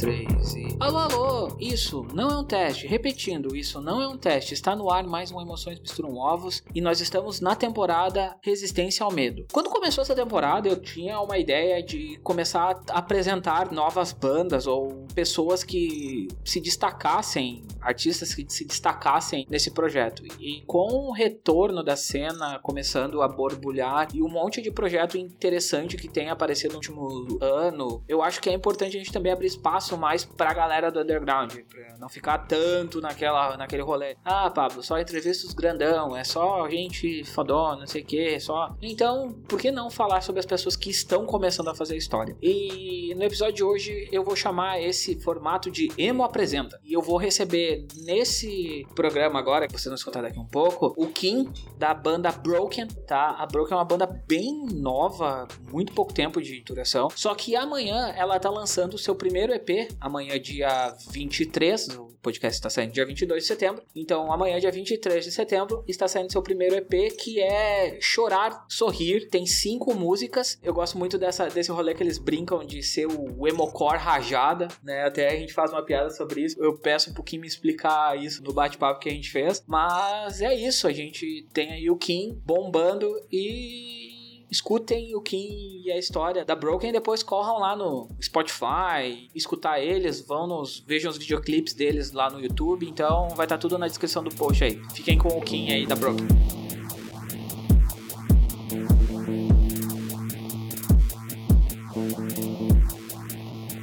dois, 0.00 0.18
três 0.26 0.28
e. 0.28 0.37
Alô, 0.88 0.96
alô! 0.96 1.56
Isso 1.60 2.06
não 2.14 2.30
é 2.30 2.36
um 2.38 2.44
teste. 2.44 2.86
Repetindo, 2.86 3.54
isso 3.54 3.78
não 3.78 4.00
é 4.00 4.08
um 4.08 4.16
teste. 4.16 4.54
Está 4.54 4.74
no 4.74 4.90
ar 4.90 5.04
mais 5.04 5.30
um 5.30 5.38
Emoções 5.38 5.78
Misturam 5.78 6.16
Ovos 6.16 6.62
e 6.74 6.80
nós 6.80 7.02
estamos 7.02 7.42
na 7.42 7.54
temporada 7.54 8.34
Resistência 8.42 9.04
ao 9.04 9.12
Medo. 9.12 9.46
Quando 9.52 9.68
começou 9.68 10.00
essa 10.00 10.14
temporada, 10.14 10.66
eu 10.66 10.80
tinha 10.80 11.20
uma 11.20 11.36
ideia 11.36 11.82
de 11.82 12.18
começar 12.22 12.80
a 12.88 12.98
apresentar 13.00 13.70
novas 13.70 14.12
bandas 14.12 14.66
ou 14.66 15.06
pessoas 15.14 15.62
que 15.62 16.28
se 16.42 16.58
destacassem, 16.58 17.64
artistas 17.82 18.34
que 18.34 18.46
se 18.48 18.64
destacassem 18.64 19.46
nesse 19.50 19.70
projeto. 19.72 20.22
E 20.40 20.62
com 20.66 21.08
o 21.08 21.12
retorno 21.12 21.82
da 21.82 21.96
cena 21.96 22.58
começando 22.62 23.20
a 23.20 23.28
borbulhar 23.28 24.08
e 24.14 24.22
um 24.22 24.28
monte 24.30 24.62
de 24.62 24.70
projeto 24.70 25.18
interessante 25.18 25.98
que 25.98 26.08
tem 26.08 26.30
aparecido 26.30 26.70
no 26.70 26.76
último 26.76 27.38
ano, 27.42 28.02
eu 28.08 28.22
acho 28.22 28.40
que 28.40 28.48
é 28.48 28.54
importante 28.54 28.96
a 28.96 28.98
gente 28.98 29.12
também 29.12 29.32
abrir 29.32 29.48
espaço 29.48 29.94
mais 29.98 30.24
pra 30.24 30.54
galera 30.54 30.77
do 30.90 31.00
underground, 31.00 31.52
pra 31.68 31.98
não 31.98 32.08
ficar 32.08 32.38
tanto 32.38 33.00
naquela, 33.00 33.56
naquele 33.56 33.82
rolê. 33.82 34.16
Ah, 34.24 34.50
Pablo, 34.50 34.82
só 34.82 34.98
entrevistas 34.98 35.52
grandão, 35.52 36.16
é 36.16 36.24
só 36.24 36.68
gente 36.68 37.24
fodona, 37.24 37.80
não 37.80 37.86
sei 37.86 38.02
o 38.02 38.04
que, 38.04 38.40
só. 38.40 38.74
Então, 38.80 39.32
por 39.48 39.58
que 39.58 39.70
não 39.70 39.90
falar 39.90 40.20
sobre 40.20 40.40
as 40.40 40.46
pessoas 40.46 40.76
que 40.76 40.90
estão 40.90 41.26
começando 41.26 41.68
a 41.68 41.74
fazer 41.74 41.96
história? 41.96 42.36
E 42.40 43.14
no 43.16 43.24
episódio 43.24 43.54
de 43.54 43.64
hoje 43.64 44.08
eu 44.12 44.22
vou 44.22 44.36
chamar 44.36 44.80
esse 44.80 45.20
formato 45.20 45.70
de 45.70 45.90
Emo 45.98 46.22
Apresenta. 46.22 46.80
E 46.84 46.92
eu 46.92 47.02
vou 47.02 47.16
receber 47.16 47.86
nesse 47.96 48.86
programa 48.94 49.38
agora, 49.38 49.66
que 49.66 49.72
vocês 49.72 49.86
vão 49.86 49.94
escutar 49.94 50.22
daqui 50.22 50.38
um 50.38 50.46
pouco, 50.46 50.94
o 50.96 51.06
Kim 51.08 51.50
da 51.76 51.92
banda 51.92 52.30
Broken, 52.30 52.86
tá? 53.06 53.36
A 53.38 53.46
Broken 53.46 53.74
é 53.74 53.76
uma 53.76 53.84
banda 53.84 54.06
bem 54.06 54.66
nova, 54.72 55.46
muito 55.70 55.92
pouco 55.92 56.12
tempo 56.12 56.40
de 56.40 56.62
duração. 56.62 57.08
Só 57.14 57.34
que 57.34 57.56
amanhã 57.56 58.12
ela 58.16 58.38
tá 58.38 58.50
lançando 58.50 58.94
o 58.94 58.98
seu 58.98 59.14
primeiro 59.14 59.52
EP, 59.52 59.88
amanhã 60.00 60.38
dia 60.38 60.67
23, 61.10 61.88
o 61.98 62.08
podcast 62.22 62.58
está 62.58 62.70
saindo 62.70 62.92
dia 62.92 63.06
22 63.06 63.42
de 63.42 63.48
setembro. 63.48 63.82
Então 63.94 64.32
amanhã 64.32 64.58
dia 64.58 64.70
23 64.70 65.24
de 65.24 65.32
setembro 65.32 65.84
está 65.86 66.06
saindo 66.08 66.32
seu 66.32 66.42
primeiro 66.42 66.74
EP 66.76 67.16
que 67.16 67.40
é 67.40 67.98
Chorar, 68.00 68.64
Sorrir, 68.68 69.28
tem 69.28 69.46
cinco 69.46 69.94
músicas. 69.94 70.58
Eu 70.62 70.74
gosto 70.74 70.98
muito 70.98 71.18
dessa, 71.18 71.48
desse 71.48 71.70
rolê 71.70 71.94
que 71.94 72.02
eles 72.02 72.18
brincam 72.18 72.64
de 72.64 72.82
ser 72.82 73.06
o 73.06 73.46
emocore 73.46 73.98
rajada, 73.98 74.68
né? 74.82 75.04
Até 75.04 75.28
a 75.28 75.36
gente 75.36 75.52
faz 75.52 75.72
uma 75.72 75.84
piada 75.84 76.10
sobre 76.10 76.42
isso. 76.42 76.62
Eu 76.62 76.76
peço 76.76 77.10
um 77.10 77.14
pouquinho 77.14 77.42
me 77.42 77.48
explicar 77.48 78.18
isso 78.18 78.42
no 78.42 78.52
bate-papo 78.52 79.00
que 79.00 79.08
a 79.08 79.12
gente 79.12 79.30
fez, 79.30 79.62
mas 79.66 80.40
é 80.40 80.54
isso, 80.54 80.86
a 80.86 80.92
gente 80.92 81.46
tem 81.52 81.72
aí 81.72 81.90
o 81.90 81.96
Kim 81.96 82.40
bombando 82.44 83.08
e 83.30 84.07
escutem 84.50 85.14
o 85.14 85.20
Kim 85.20 85.82
e 85.84 85.92
a 85.92 85.98
história 85.98 86.44
da 86.44 86.54
Broken, 86.54 86.92
depois 86.92 87.22
corram 87.22 87.58
lá 87.58 87.76
no 87.76 88.08
Spotify, 88.20 89.28
escutar 89.34 89.80
eles, 89.80 90.20
vão 90.20 90.46
nos 90.46 90.80
vejam 90.80 91.10
os 91.10 91.18
videoclipes 91.18 91.74
deles 91.74 92.12
lá 92.12 92.30
no 92.30 92.40
YouTube, 92.40 92.88
então 92.88 93.28
vai 93.30 93.46
estar 93.46 93.56
tá 93.56 93.58
tudo 93.58 93.78
na 93.78 93.86
descrição 93.86 94.22
do 94.22 94.30
post 94.30 94.64
aí. 94.64 94.80
Fiquem 94.94 95.18
com 95.18 95.28
o 95.28 95.40
Kim 95.40 95.70
aí 95.70 95.86
da 95.86 95.94
Broken. 95.94 96.26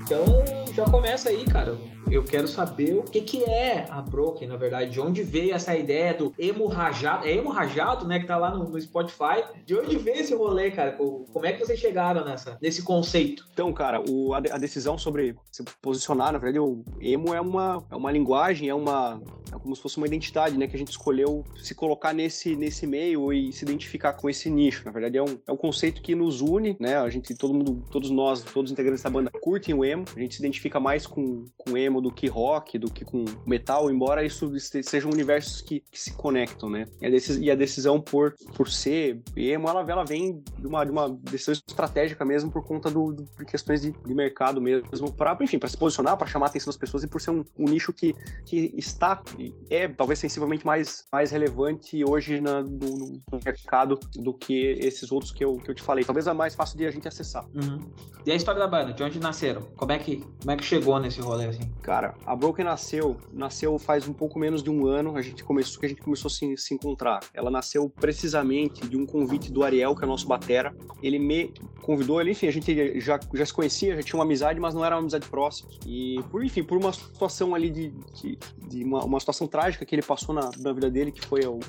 Então 0.03 0.25
já 0.73 0.85
começa 0.85 1.29
aí, 1.29 1.45
cara 1.45 1.94
eu 2.09 2.23
quero 2.23 2.47
saber 2.47 2.97
o 2.97 3.03
que, 3.03 3.21
que 3.21 3.43
é 3.43 3.87
a 3.89 4.01
Broken, 4.01 4.47
na 4.47 4.55
verdade, 4.55 4.91
de 4.91 5.01
onde 5.01 5.23
veio 5.23 5.53
essa 5.53 5.75
ideia 5.75 6.13
do 6.13 6.33
emo 6.37 6.67
rajado, 6.67 7.25
é 7.25 7.31
emo 7.31 7.49
rajado, 7.49 8.07
né, 8.07 8.19
que 8.19 8.27
tá 8.27 8.37
lá 8.37 8.51
no, 8.51 8.69
no, 8.69 8.79
Spotify, 8.79 9.43
de 9.65 9.75
onde 9.75 9.97
veio 9.97 10.17
esse 10.17 10.33
rolê, 10.33 10.71
cara, 10.71 10.93
como 10.93 11.45
é 11.45 11.53
que 11.53 11.65
vocês 11.65 11.79
chegaram 11.79 12.23
nessa, 12.23 12.57
nesse 12.61 12.83
conceito? 12.83 13.47
Então, 13.53 13.71
cara, 13.73 14.01
o, 14.07 14.33
a, 14.33 14.37
a, 14.37 14.57
decisão 14.57 14.97
sobre 14.97 15.35
se 15.51 15.63
posicionar, 15.81 16.31
na 16.31 16.37
verdade, 16.37 16.59
o 16.59 16.83
emo 16.99 17.33
é 17.33 17.41
uma, 17.41 17.83
é 17.89 17.95
uma 17.95 18.11
linguagem, 18.11 18.69
é 18.69 18.75
uma, 18.75 19.21
é 19.51 19.57
como 19.57 19.75
se 19.75 19.81
fosse 19.81 19.97
uma 19.97 20.07
identidade, 20.07 20.57
né, 20.57 20.67
que 20.67 20.75
a 20.75 20.79
gente 20.79 20.91
escolheu 20.91 21.43
se 21.57 21.73
colocar 21.73 22.13
nesse, 22.13 22.55
nesse 22.55 22.85
meio 22.85 23.33
e 23.33 23.51
se 23.51 23.63
identificar 23.63 24.13
com 24.13 24.29
esse 24.29 24.49
nicho, 24.49 24.83
na 24.85 24.91
verdade, 24.91 25.17
é 25.17 25.23
um, 25.23 25.37
é 25.47 25.51
um 25.51 25.57
conceito 25.57 26.01
que 26.01 26.13
nos 26.13 26.41
une, 26.41 26.77
né, 26.79 26.97
a 26.97 27.09
gente, 27.09 27.33
todo 27.35 27.53
mundo, 27.53 27.83
todos 27.91 28.09
nós, 28.09 28.43
todos 28.43 28.69
os 28.69 28.73
integrantes 28.73 29.03
da 29.03 29.09
banda 29.09 29.31
curtem 29.31 29.73
o 29.73 29.83
emo, 29.83 30.05
a 30.15 30.19
gente 30.19 30.35
se 30.35 30.41
identifica 30.41 30.79
mais 30.79 31.07
com, 31.07 31.45
com 31.57 31.77
emo 31.77 31.94
do 32.01 32.11
que 32.11 32.27
rock, 32.27 32.77
do 32.77 32.91
que 32.91 33.05
com 33.05 33.25
metal, 33.45 33.89
embora 33.91 34.23
isso 34.23 34.51
sejam 34.83 35.11
universos 35.11 35.61
que, 35.61 35.81
que 35.91 35.99
se 35.99 36.13
conectam, 36.13 36.69
né? 36.69 36.85
E 37.01 37.05
a, 37.05 37.09
decisão, 37.09 37.43
e 37.43 37.51
a 37.51 37.55
decisão 37.55 38.01
por, 38.01 38.33
por 38.55 38.69
ser 38.69 39.21
emo, 39.35 39.69
ela, 39.69 39.85
ela 39.89 40.03
vem 40.03 40.43
de 40.57 40.67
uma, 40.67 40.83
de 40.83 40.91
uma 40.91 41.09
decisão 41.09 41.53
estratégica 41.53 42.23
mesmo 42.25 42.51
por 42.51 42.63
conta 42.63 42.89
do, 42.89 43.13
do 43.13 43.25
de 43.37 43.45
questões 43.45 43.81
de, 43.81 43.91
de, 43.91 44.13
mercado 44.13 44.61
mesmo, 44.61 44.87
para 45.13 45.37
enfim, 45.41 45.59
para 45.59 45.69
se 45.69 45.77
posicionar, 45.77 46.17
para 46.17 46.27
chamar 46.27 46.47
a 46.47 46.49
atenção 46.49 46.71
das 46.71 46.77
pessoas 46.77 47.03
e 47.03 47.07
por 47.07 47.21
ser 47.21 47.31
um, 47.31 47.43
um, 47.57 47.65
nicho 47.65 47.91
que, 47.91 48.15
que 48.45 48.73
está, 48.77 49.21
é 49.69 49.87
talvez 49.87 50.19
sensivelmente 50.19 50.65
mais, 50.65 51.05
mais 51.11 51.31
relevante 51.31 52.03
hoje 52.03 52.39
na, 52.39 52.61
no, 52.61 53.21
no, 53.31 53.39
mercado 53.43 53.99
do 54.15 54.33
que 54.33 54.77
esses 54.79 55.11
outros 55.11 55.31
que 55.31 55.43
eu, 55.43 55.57
que 55.57 55.69
eu 55.69 55.75
te 55.75 55.81
falei. 55.81 56.03
Talvez 56.03 56.27
é 56.27 56.33
mais 56.33 56.55
fácil 56.55 56.77
de 56.77 56.85
a 56.85 56.91
gente 56.91 57.07
acessar. 57.07 57.45
Uhum. 57.53 57.79
E 58.25 58.31
a 58.31 58.35
história 58.35 58.59
da 58.59 58.67
banda, 58.67 58.93
de 58.93 59.03
onde 59.03 59.19
nasceram? 59.19 59.61
Como 59.75 59.91
é 59.91 59.99
que, 59.99 60.17
como 60.17 60.51
é 60.51 60.57
que 60.57 60.63
chegou 60.63 60.99
nesse 60.99 61.19
rolê 61.21 61.45
assim? 61.45 61.71
Cara, 61.85 62.15
a 62.25 62.35
Broken 62.35 62.65
nasceu, 62.65 63.15
nasceu 63.31 63.77
faz 63.77 64.07
um 64.07 64.13
pouco 64.13 64.39
menos 64.39 64.63
de 64.63 64.71
um 64.71 64.87
ano, 64.87 65.15
a 65.15 65.21
gente 65.21 65.43
começou 65.43 65.79
que 65.79 65.85
a 65.85 65.89
gente 65.89 66.01
começou 66.01 66.29
a 66.29 66.31
se, 66.31 66.57
se 66.57 66.73
encontrar. 66.73 67.19
Ela 67.31 67.51
nasceu 67.51 67.87
precisamente 67.87 68.87
de 68.87 68.97
um 68.97 69.05
convite 69.05 69.51
do 69.51 69.63
Ariel, 69.63 69.95
que 69.95 70.03
é 70.03 70.07
nosso 70.07 70.27
batera. 70.27 70.75
Ele 71.03 71.19
me 71.19 71.53
convidou, 71.83 72.19
ele, 72.19 72.31
enfim, 72.31 72.47
a 72.47 72.51
gente 72.51 72.99
já, 72.99 73.19
já 73.31 73.45
se 73.45 73.53
conhecia, 73.53 73.95
já 73.95 74.01
tinha 74.01 74.17
uma 74.17 74.23
amizade, 74.23 74.59
mas 74.59 74.73
não 74.73 74.83
era 74.83 74.95
uma 74.95 75.01
amizade 75.01 75.29
próxima. 75.29 75.69
E 75.85 76.19
por 76.31 76.43
enfim, 76.43 76.63
por 76.63 76.75
uma 76.75 76.91
situação 76.91 77.53
ali 77.53 77.69
de, 77.69 77.89
de, 77.89 78.39
de 78.67 78.83
uma, 78.83 79.05
uma, 79.05 79.19
situação 79.19 79.45
trágica 79.45 79.85
que 79.85 79.93
ele 79.93 80.01
passou 80.01 80.33
na, 80.33 80.49
na 80.57 80.73
vida 80.73 80.89
dele, 80.89 81.11
que 81.11 81.23
foi 81.23 81.45
o, 81.45 81.59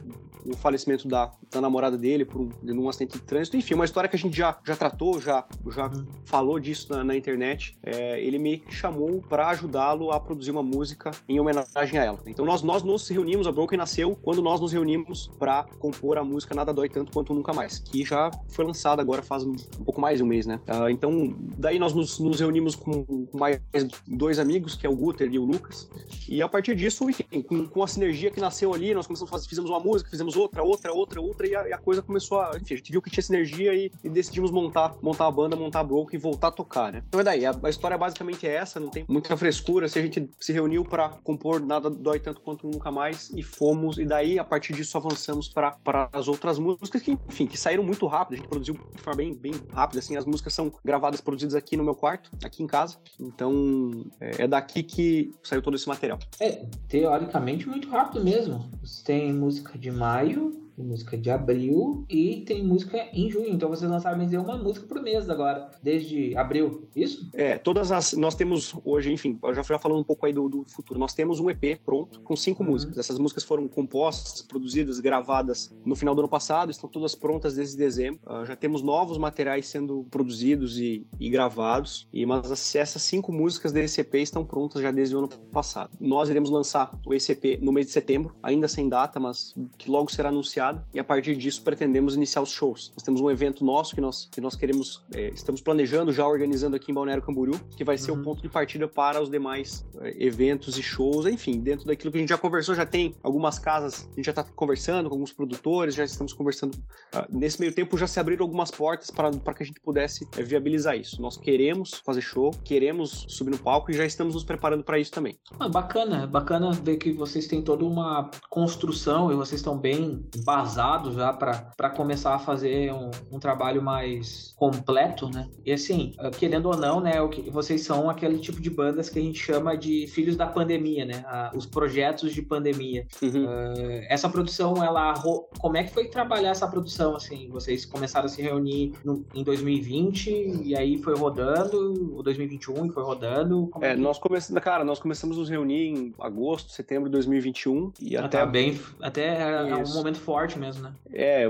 o 0.47 0.57
falecimento 0.57 1.07
da, 1.07 1.31
da 1.51 1.61
namorada 1.61 1.99
dele 1.99 2.25
por 2.25 2.41
um, 2.41 2.51
um 2.63 2.89
acidente 2.89 3.19
de 3.19 3.23
trânsito. 3.23 3.59
Enfim, 3.59 3.75
uma 3.75 3.85
história 3.85 4.09
que 4.09 4.17
a 4.17 4.19
gente 4.19 4.35
já, 4.35 4.59
já 4.65 4.75
tratou, 4.75 5.21
já, 5.21 5.45
já 5.71 5.89
uhum. 5.89 6.07
falou 6.25 6.59
disso 6.59 6.91
na, 6.91 7.05
na 7.05 7.15
internet. 7.15 7.77
É, 7.83 8.19
ele 8.19 8.39
me 8.39 8.65
chamou 8.71 9.21
para 9.21 9.49
ajudá-lo 9.49 10.06
a 10.13 10.21
produzir 10.21 10.51
uma 10.51 10.63
música 10.63 11.11
em 11.29 11.39
homenagem 11.41 11.99
a 11.99 12.05
ela. 12.05 12.19
Então 12.27 12.45
nós, 12.45 12.63
nós 12.63 12.83
nos 12.83 13.09
reunimos, 13.09 13.47
a 13.47 13.53
Broken 13.53 13.79
nasceu 13.79 14.17
quando 14.23 14.43
nós 14.43 14.61
nos 14.61 14.73
reunimos 14.73 15.31
para 15.39 15.65
compor 15.79 16.19
a 16.19 16.25
música 16.25 16.55
Nada 16.55 16.73
Dói 16.73 16.89
Tanto 16.89 17.13
Quanto 17.13 17.35
Nunca 17.35 17.53
Mais, 17.53 17.79
que 17.79 18.05
já 18.05 18.31
foi 18.49 18.65
lançada 18.65 19.03
agora 19.03 19.23
faz 19.23 19.45
um, 19.45 19.55
pouco 19.85 20.01
mais 20.01 20.19
de 20.19 20.25
um 20.25 20.27
mês, 20.27 20.47
né? 20.47 20.61
Uh, 20.69 20.89
então, 20.89 21.35
daí 21.59 21.79
nós 21.79 21.93
nos, 21.93 22.19
nos, 22.19 22.41
reunimos 22.41 22.75
com 22.75 23.27
mais 23.33 23.61
dois 24.07 24.39
amigos, 24.39 24.75
que 24.75 24.87
é 24.87 24.91
o 24.91 24.97
Guter 24.97 25.29
e 25.33 25.39
o 25.39 25.45
Lucas, 25.45 25.89
e 26.29 26.43
a 26.43 26.49
partir 26.49 26.75
disso, 26.75 27.09
enfim, 27.09 27.43
com, 27.43 27.67
com 27.67 27.83
a 27.83 27.87
sinergia 27.87 28.31
que 28.31 28.41
nasceu 28.41 28.73
ali, 28.73 28.95
nós 28.95 29.07
começamos 29.07 29.31
a 29.31 29.33
fazer, 29.33 29.49
fizemos 29.49 29.71
uma 29.71 29.81
música, 29.81 30.11
fizemos 30.11 30.37
outra, 30.37 30.63
outra, 30.63 30.93
outra, 30.93 31.21
outra, 31.21 31.47
e 31.47 31.55
a, 31.55 31.69
e 31.69 31.73
a 31.73 31.79
coisa 31.79 32.03
começou 32.03 32.41
a, 32.41 32.57
enfim, 32.57 32.75
a 32.75 32.77
gente 32.77 32.91
viu 32.91 33.03
que 33.03 33.11
tinha 33.11 33.23
sinergia 33.23 33.75
e, 33.75 33.91
e, 34.03 34.09
decidimos 34.09 34.51
montar, 34.51 34.95
montar 35.03 35.27
a 35.27 35.31
banda, 35.31 35.57
montar 35.57 35.81
a 35.81 35.85
Broken 35.85 36.19
e 36.19 36.23
voltar 36.23 36.49
a 36.49 36.53
tocar, 36.53 36.93
né? 36.93 37.03
Então 37.09 37.21
é 37.21 37.25
daí, 37.25 37.47
a, 37.47 37.55
a 37.63 37.71
história 37.71 37.97
basicamente 37.97 38.47
é 38.47 38.55
essa, 38.55 38.81
não 38.81 38.89
tem 38.89 39.05
muita 39.09 39.37
frescura, 39.37 39.89
se 39.89 39.96
a 39.99 40.03
gente 40.03 40.31
se 40.41 40.53
reuniu 40.53 40.85
para 40.85 41.09
compor 41.09 41.61
Nada 41.61 41.91
Dói 41.91 42.19
Tanto 42.19 42.41
Quanto 42.41 42.67
Nunca 42.69 42.91
Mais 42.91 43.31
e 43.31 43.43
fomos, 43.43 43.99
e 43.99 44.05
daí 44.05 44.39
a 44.39 44.45
partir 44.45 44.73
disso 44.73 44.97
avançamos 44.97 45.49
para 45.49 45.77
as 46.13 46.29
outras 46.29 46.59
músicas 46.59 47.03
que, 47.03 47.13
enfim, 47.13 47.47
que 47.47 47.59
saíram 47.59 47.83
muito 47.83 48.07
rápido, 48.07 48.35
a 48.35 48.37
gente 48.37 48.49
produziu 48.49 48.75
de 48.75 49.03
forma 49.03 49.17
bem, 49.17 49.35
bem 49.35 49.53
rápida, 49.73 50.01
assim, 50.01 50.17
as 50.17 50.25
músicas 50.25 50.55
são 50.55 50.73
gravadas, 50.85 51.21
produzidas 51.21 51.55
aqui 51.55 51.77
no 51.77 51.85
meu 51.85 51.95
quarto, 51.95 52.31
aqui 52.45 52.63
em 52.63 52.67
casa, 52.67 52.99
então 53.19 54.05
é, 54.21 54.43
é 54.43 54.49
daqui 54.49 54.83
que 54.83 55.35
saiu 55.43 55.63
todo 55.63 55.77
esse 55.77 55.89
material. 55.89 56.19
É, 56.41 56.67
teoricamente 56.89 57.69
muito 57.69 57.89
rápido 57.89 58.25
mesmo, 58.25 58.71
tem 59.05 59.33
música 59.33 59.79
de 59.79 59.91
maio, 59.91 60.67
música 60.83 61.17
de 61.17 61.31
abril 61.31 62.05
e 62.09 62.43
tem 62.43 62.65
música 62.65 62.99
em 63.13 63.31
junho. 63.31 63.49
Então 63.49 63.69
vocês 63.69 63.91
lançaram 63.91 64.19
dizer 64.19 64.39
uma 64.39 64.57
música 64.57 64.87
por 64.87 65.01
mês 65.03 65.29
agora, 65.29 65.71
desde 65.83 66.37
abril, 66.37 66.89
isso? 66.95 67.29
É, 67.35 67.59
todas 67.59 67.91
as. 67.93 68.13
Nós 68.13 68.35
temos 68.35 68.75
hoje, 68.85 69.13
enfim, 69.13 69.39
já 69.55 69.63
fui 69.65 69.79
falando 69.79 70.01
um 70.01 70.05
pouco 70.05 70.27
aí 70.27 70.33
do, 70.33 70.49
do 70.49 70.65
futuro. 70.65 70.99
Nós 70.99 71.15
temos 71.15 71.41
um 71.41 71.51
EP 71.51 71.81
pronto 71.85 72.21
com 72.21 72.37
cinco 72.37 72.63
uhum. 72.63 72.71
músicas. 72.71 72.99
Essas 72.99 73.19
músicas 73.19 73.45
foram 73.45 73.67
compostas, 73.69 74.43
produzidas, 74.43 75.01
gravadas 75.01 75.75
no 75.85 75.95
final 75.95 76.15
do 76.15 76.21
ano 76.21 76.29
passado, 76.29 76.71
estão 76.71 76.89
todas 76.89 77.15
prontas 77.15 77.55
desde 77.55 77.77
dezembro. 77.77 78.21
Uh, 78.27 78.45
já 78.45 78.57
temos 78.57 78.83
novos 78.83 79.19
materiais 79.19 79.67
sendo 79.67 80.07
produzidos 80.11 80.79
e, 80.79 81.07
e 81.19 81.31
gravados. 81.31 82.09
E 82.13 82.27
mas 82.27 82.75
essas 82.75 83.03
cinco 83.03 83.33
músicas 83.33 83.73
desse 83.73 84.01
EP 84.01 84.15
estão 84.17 84.45
prontas 84.45 84.83
já 84.83 84.91
desde 84.91 85.15
o 85.15 85.19
ano 85.19 85.29
passado. 85.29 85.91
Nós 86.01 86.29
iremos 86.29 86.51
lançar 86.51 86.99
o 87.07 87.15
EP 87.15 87.61
no 87.61 87.73
mês 87.73 87.87
de 87.87 87.93
setembro, 87.93 88.35
ainda 88.43 88.69
sem 88.77 88.89
data, 88.89 89.19
mas 89.19 89.55
que 89.79 89.91
logo 89.91 90.11
será 90.13 90.29
anunciado 90.29 90.85
e 90.93 90.99
a 90.99 91.05
partir 91.05 91.35
disso 91.37 91.63
pretendemos 91.63 92.15
iniciar 92.15 92.43
os 92.43 92.51
shows. 92.51 92.93
Nós 92.95 93.03
temos 93.03 93.21
um 93.21 93.31
evento 93.31 93.65
nosso 93.65 93.95
que 93.95 94.01
nós, 94.01 94.29
que 94.31 94.41
nós 94.41 94.55
queremos, 94.55 95.03
é, 95.15 95.29
estamos 95.29 95.61
planejando, 95.61 96.13
já 96.13 96.27
organizando 96.27 96.77
aqui 96.77 96.93
em 96.93 96.95
Balneário 96.95 97.23
Camboriú, 97.23 97.59
que 97.77 97.85
vai 97.85 97.97
ser 97.97 98.13
uhum. 98.13 98.21
o 98.21 98.23
ponto 98.23 98.43
de 98.43 98.49
partida 98.49 98.87
para 98.87 99.21
os 99.21 99.31
demais 99.31 99.85
é, 100.01 100.25
eventos 100.25 100.79
e 100.79 100.83
shows, 100.83 101.27
enfim, 101.27 101.59
dentro 101.61 101.87
daquilo 101.87 102.13
que 102.13 102.19
a 102.19 102.21
gente 102.21 102.29
já 102.29 102.39
conversou, 102.39 102.75
já 102.75 102.85
tem 102.85 103.15
algumas 103.23 103.59
casas, 103.59 104.09
a 104.13 104.15
gente 104.17 104.27
já 104.27 104.33
está 104.33 104.45
conversando 104.45 105.09
com 105.09 105.15
alguns 105.15 105.33
produtores, 105.33 105.95
já 105.95 106.05
estamos 106.05 106.33
conversando. 106.33 106.75
Uh, 106.75 107.27
nesse 107.31 107.59
meio 107.59 107.75
tempo 107.75 107.97
já 107.97 108.07
se 108.07 108.21
abriram 108.21 108.45
algumas 108.45 108.71
portas 108.71 109.11
para 109.11 109.55
que 109.55 109.63
a 109.63 109.67
gente 109.67 109.81
pudesse 109.81 110.29
é, 110.37 110.43
viabilizar 110.43 110.97
isso. 110.97 111.21
Nós 111.23 111.39
queremos 111.39 112.03
fazer 112.05 112.21
show, 112.21 112.51
queremos 112.63 113.25
subir 113.29 113.51
no 113.51 113.59
palco 113.59 113.91
e 113.91 113.95
já 113.95 114.05
estamos 114.05 114.35
nos 114.35 114.45
preparando 114.45 114.85
para 114.85 114.99
isso 114.99 115.13
também. 115.13 115.39
Ah, 115.59 115.69
bacana, 115.69 116.27
bacana 116.27 116.73
ver 116.73 116.99
que 116.99 117.13
vocês 117.13 117.47
têm 117.47 117.63
toda 117.63 117.85
uma 117.85 118.31
construção 118.67 119.31
e 119.31 119.37
vocês 119.37 119.61
estão 119.61 119.79
bem 119.79 120.27
embasados 120.37 121.15
já 121.15 121.33
para 121.33 121.91
começar 121.91 122.35
a 122.35 122.39
fazer 122.39 122.93
um, 122.93 123.11
um, 123.31 123.39
trabalho 123.39 123.81
mais 123.81 124.53
completo, 124.57 125.31
né? 125.31 125.49
E 125.65 125.73
assim, 125.73 126.13
ah, 126.19 126.31
querendo 126.31 126.67
ou 126.67 126.77
não, 126.77 127.01
né, 127.01 127.21
o 127.21 127.29
que, 127.29 127.49
vocês 127.49 127.83
são 127.83 128.11
aquele 128.11 128.39
tipo 128.39 128.61
de 128.61 128.69
bandas 128.69 129.09
que 129.09 129.21
a 129.21 129.23
gente 129.23 129.39
chama 129.39 129.77
de 129.77 130.09
filhos 130.09 130.37
da 130.37 130.49
pandemia, 130.49 131.05
né? 131.05 131.25
Os 131.55 131.65
projetos 131.65 132.35
de 132.35 132.43
pandemia. 132.43 133.07
Uhum. 133.23 133.45
Uh, 133.45 134.05
essa 134.09 134.29
produção, 134.29 134.83
ela 134.83 135.15
como 135.61 135.77
é 135.77 135.85
que 135.85 135.95
foi 135.95 136.09
trabalhar 136.09 136.51
essa 136.51 136.67
produção 136.67 137.15
assim? 137.15 137.49
Vocês 137.49 137.87
começaram 137.87 138.27
a 138.27 138.29
se 138.29 138.43
reunir 138.43 138.95
no, 139.05 139.25
em 139.33 139.45
2020 139.45 140.63
e 140.65 140.75
aí 140.75 140.99
foi 140.99 141.15
rodando, 141.15 142.17
o 142.17 142.23
2021 142.23 142.87
e 142.87 142.91
foi 142.91 143.05
rodando? 143.05 143.69
Como 143.69 143.85
é, 143.85 143.93
é 143.93 143.95
que... 143.95 144.01
nós 144.01 144.19
começamos, 144.19 144.61
cara, 144.61 144.85
nós 144.85 144.99
começamos 144.99 145.37
a 145.37 145.41
nos 145.41 145.49
reunir 145.49 145.87
em 145.87 146.15
agosto, 146.19 146.73
setembro 146.73 147.05
de 147.05 147.13
2021 147.13 147.93
e 148.01 148.17
ah, 148.17 148.25
até 148.25 148.39
tá 148.39 148.47
bem, 148.57 148.81
até 149.03 149.69
é 149.71 149.77
um 149.77 149.93
momento 149.93 150.19
forte 150.19 150.59
mesmo, 150.59 150.83
né? 150.83 150.95
É, 151.13 151.45